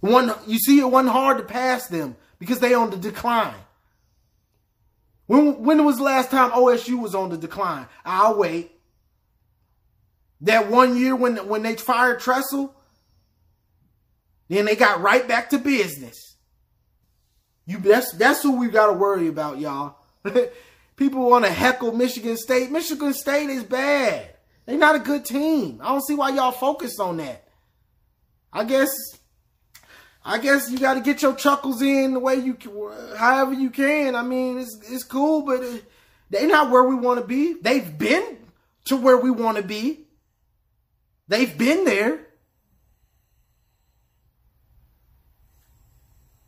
One 0.01 0.33
you 0.45 0.59
see 0.59 0.81
it 0.81 0.91
wasn't 0.91 1.13
hard 1.13 1.37
to 1.37 1.45
pass 1.45 1.87
them 1.87 2.17
because 2.39 2.59
they 2.59 2.73
on 2.73 2.89
the 2.89 2.97
decline. 2.97 3.55
When 5.27 5.63
when 5.63 5.85
was 5.85 5.97
the 5.97 6.03
last 6.03 6.31
time 6.31 6.51
OSU 6.51 6.99
was 6.99 7.13
on 7.13 7.29
the 7.29 7.37
decline? 7.37 7.87
I'll 8.03 8.37
wait. 8.37 8.71
That 10.41 10.69
one 10.69 10.97
year 10.97 11.15
when 11.15 11.47
when 11.47 11.63
they 11.63 11.75
fired 11.75 12.19
Tressel, 12.19 12.73
then 14.47 14.65
they 14.65 14.75
got 14.75 15.01
right 15.01 15.27
back 15.27 15.49
to 15.51 15.57
business. 15.57 16.35
You 17.65 17.79
that's 17.79 18.13
that's 18.13 18.41
who 18.41 18.57
we 18.57 18.69
got 18.69 18.87
to 18.87 18.93
worry 18.93 19.27
about, 19.27 19.59
y'all. 19.59 19.97
People 20.95 21.29
want 21.29 21.45
to 21.45 21.51
heckle 21.51 21.91
Michigan 21.91 22.37
State. 22.37 22.71
Michigan 22.71 23.13
State 23.13 23.49
is 23.49 23.63
bad. 23.63 24.33
They're 24.65 24.77
not 24.77 24.95
a 24.95 24.99
good 24.99 25.25
team. 25.25 25.79
I 25.83 25.89
don't 25.89 26.05
see 26.05 26.15
why 26.15 26.29
y'all 26.29 26.51
focus 26.51 26.99
on 26.99 27.17
that. 27.17 27.47
I 28.51 28.63
guess 28.63 28.89
I 30.27 30.39
guess 30.39 30.69
you 30.69 30.77
got 30.77 30.95
to 30.95 30.99
get 30.99 31.21
your 31.21 31.33
chuckles 31.33 31.81
in 31.81 32.13
the 32.13 32.19
way 32.19 32.35
you, 32.35 32.57
however 33.17 33.53
you 33.53 33.69
can. 33.69 34.13
I 34.13 34.23
mean, 34.23 34.57
it's 34.59 34.77
it's 34.91 35.05
cool, 35.05 35.43
but 35.43 35.63
they're 36.29 36.49
not 36.49 36.69
where 36.69 36.83
we 36.83 36.95
want 36.95 37.21
to 37.21 37.25
be. 37.25 37.53
They've 37.61 37.97
been 37.97 38.37
to 38.85 38.97
where 38.97 39.15
we 39.15 39.31
want 39.31 39.55
to 39.55 39.63
be. 39.63 40.05
They've 41.29 41.57
been 41.57 41.85
there. 41.85 42.27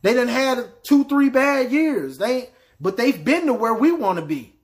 They 0.02 0.12
done 0.12 0.28
had 0.28 0.58
two, 0.82 1.04
three 1.04 1.30
bad 1.30 1.72
years. 1.72 2.18
They, 2.18 2.50
but 2.80 2.98
they've 2.98 3.24
been 3.24 3.46
to 3.46 3.54
where 3.54 3.74
we 3.74 3.92
want 3.92 4.18
to 4.18 4.24
be. 4.24 4.54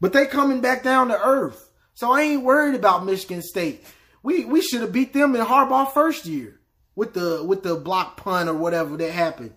But 0.00 0.14
they 0.14 0.24
coming 0.24 0.62
back 0.62 0.82
down 0.82 1.08
to 1.08 1.22
earth. 1.22 1.70
So 1.92 2.10
I 2.10 2.22
ain't 2.22 2.42
worried 2.42 2.74
about 2.74 3.04
Michigan 3.04 3.42
State. 3.42 3.84
We 4.24 4.46
we 4.46 4.62
should 4.62 4.80
have 4.80 4.90
beat 4.90 5.12
them 5.12 5.36
in 5.36 5.44
Harbaugh 5.44 5.92
first 5.92 6.24
year 6.24 6.58
with 6.96 7.12
the 7.12 7.44
with 7.44 7.62
the 7.62 7.76
block 7.76 8.16
punt 8.16 8.48
or 8.48 8.54
whatever 8.54 8.96
that 8.96 9.12
happened. 9.12 9.52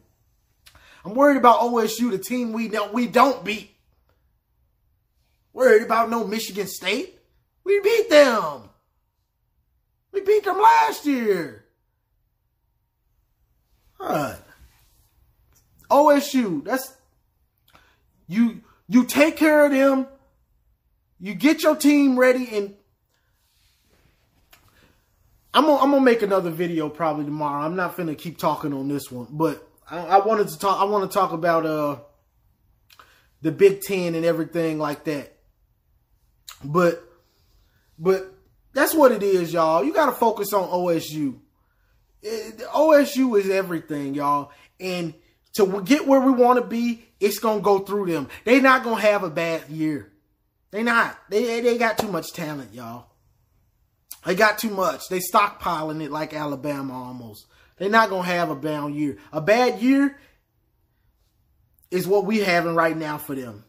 I'm 1.06 1.16
worried 1.16 1.38
about 1.38 1.62
OSU, 1.62 2.12
the 2.12 2.18
team 2.18 2.52
we 2.52 2.68
don't 2.68 2.94
we 2.94 3.08
don't 3.08 3.46
beat. 3.46 3.72
Worried 5.54 5.84
about 5.84 6.10
no 6.10 6.28
Michigan 6.28 6.68
State. 6.68 7.18
We 7.64 7.80
beat 7.80 8.10
them. 8.10 8.64
We 10.12 10.20
beat 10.20 10.44
them 10.44 10.60
last 10.60 11.06
year. 11.06 11.64
All 14.02 14.10
right. 14.10 14.38
OSU, 15.90 16.66
that's 16.66 16.94
you 18.28 18.60
you 18.90 19.06
take 19.06 19.38
care 19.38 19.66
of 19.66 19.72
them. 19.72 20.08
You 21.22 21.36
get 21.36 21.64
your 21.64 21.78
team 21.78 22.20
ready 22.20 22.50
and 22.52 22.77
I'm 25.58 25.66
gonna, 25.66 25.82
I'm 25.82 25.90
gonna 25.90 26.06
make 26.06 26.22
another 26.22 26.52
video 26.52 26.88
probably 26.88 27.26
tomorrow. 27.26 27.66
I'm 27.66 27.76
not 27.76 27.98
gonna 27.98 28.14
keep 28.14 28.38
talking 28.38 28.74
on 28.74 28.88
this 28.88 29.10
one, 29.10 29.26
but 29.32 29.68
I, 29.90 29.98
I 29.98 30.20
wanted 30.20 30.50
to 30.50 30.60
talk. 30.60 30.80
I 30.80 30.84
want 30.84 31.10
to 31.10 31.14
talk 31.14 31.32
about 31.32 31.66
uh 31.66 31.98
the 33.42 33.52
Big 33.52 33.82
Ten 33.82 34.14
and 34.14 34.24
everything 34.24 34.78
like 34.78 35.06
that. 35.06 35.36
But 36.64 37.04
but 37.98 38.32
that's 38.74 38.94
what 38.94 39.12
it 39.12 39.24
is, 39.24 39.52
y'all. 39.52 39.84
You 39.84 39.96
got 39.96 40.06
to 40.06 40.12
focus 40.12 40.54
on 40.54 40.70
OSU. 40.70 41.40
It, 42.22 42.60
OSU 42.60 43.40
is 43.40 43.50
everything, 43.50 44.14
y'all. 44.14 44.52
And 44.80 45.16
to 45.54 45.82
get 45.82 46.06
where 46.06 46.20
we 46.20 46.34
want 46.34 46.62
to 46.62 46.66
be, 46.68 47.04
it's 47.20 47.40
gonna 47.40 47.62
go 47.62 47.80
through 47.80 48.12
them. 48.12 48.30
They're 48.46 48.62
not 48.62 48.84
gonna 48.84 49.02
have 49.02 49.24
a 49.24 49.30
bad 49.32 49.68
year. 49.70 50.14
They 50.70 50.84
not. 50.84 51.18
They 51.32 51.62
they 51.62 51.80
got 51.80 51.98
too 51.98 52.12
much 52.12 52.32
talent, 52.32 52.76
y'all. 52.76 53.07
They 54.28 54.36
got 54.36 54.60
too 54.60 54.72
much. 54.72 55.08
They 55.08 55.20
stockpiling 55.20 56.04
it 56.04 56.12
like 56.12 56.34
Alabama 56.34 56.94
almost. 56.94 57.46
They're 57.78 57.90
not 57.90 58.10
gonna 58.10 58.28
have 58.28 58.50
a 58.50 58.58
bad 58.58 58.94
year. 58.94 59.18
A 59.32 59.40
bad 59.40 59.80
year 59.80 60.20
is 61.90 62.06
what 62.06 62.26
we 62.26 62.40
having 62.40 62.76
right 62.76 62.96
now 62.96 63.18
for 63.18 63.36
them. 63.36 63.64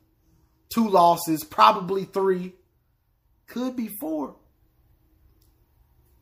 two 0.69 0.89
losses, 0.89 1.45
probably 1.45 2.05
three, 2.05 2.55
could 3.47 3.77
be 3.77 3.87
four. 3.87 4.35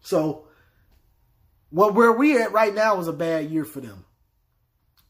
So, 0.03 0.49
what 1.71 1.95
where 1.95 2.13
we 2.13 2.39
at 2.39 2.53
right 2.53 2.75
now 2.75 3.01
is 3.01 3.09
a 3.09 3.15
bad 3.15 3.51
year 3.51 3.65
for 3.65 3.81
them. 3.81 4.05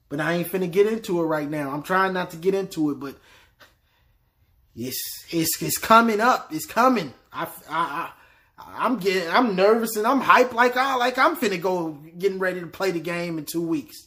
But 0.09 0.21
I 0.21 0.35
ain't 0.35 0.49
finna 0.49 0.71
get 0.71 0.87
into 0.87 1.21
it 1.21 1.25
right 1.27 1.51
now. 1.51 1.73
I'm 1.73 1.83
trying 1.83 2.13
not 2.13 2.31
to 2.31 2.37
get 2.37 2.55
into 2.55 2.93
it, 2.93 3.01
but 3.01 3.19
it's 4.77 5.03
it's 5.31 5.61
it's 5.61 5.79
coming 5.79 6.21
up. 6.21 6.53
It's 6.53 6.65
coming. 6.65 7.13
I 7.33 7.43
I, 7.43 7.49
I 7.69 8.11
I'm 8.59 8.99
getting 8.99 9.29
I'm 9.29 9.55
nervous 9.55 9.97
and 9.97 10.07
I'm 10.07 10.23
hyped 10.23 10.53
like 10.53 10.77
I 10.77 10.97
like 10.97 11.19
I'm 11.19 11.37
finna 11.37 11.61
go 11.61 11.91
getting 12.19 12.39
ready 12.39 12.61
to 12.61 12.67
play 12.67 12.91
the 12.91 13.01
game 13.01 13.39
in 13.39 13.45
two 13.45 13.67
weeks. 13.67 14.07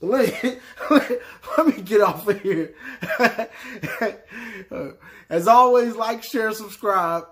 Let 0.00 0.42
me, 0.42 0.56
let 1.58 1.66
me 1.66 1.82
get 1.82 2.00
off 2.00 2.26
of 2.26 2.40
here. 2.40 2.74
As 5.28 5.46
always, 5.46 5.94
like, 5.94 6.22
share, 6.22 6.52
subscribe. 6.52 7.24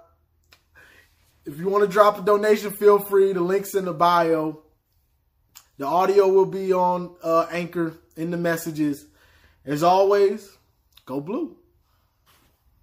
If 1.47 1.59
you 1.59 1.69
want 1.69 1.85
to 1.85 1.91
drop 1.91 2.19
a 2.19 2.23
donation, 2.23 2.71
feel 2.71 2.99
free. 2.99 3.33
The 3.33 3.41
link's 3.41 3.75
in 3.75 3.87
the 3.87 3.95
bio. 3.95 4.63
The 5.79 5.87
audio 5.87 6.29
will 6.29 6.47
be 6.47 6.73
on 6.73 7.17
uh, 7.23 7.47
Anchor 7.51 7.95
in 8.17 8.31
the 8.31 8.37
messages. 8.37 9.07
As 9.65 9.83
always, 9.83 10.57
go 11.07 11.21
blue. 11.21 11.57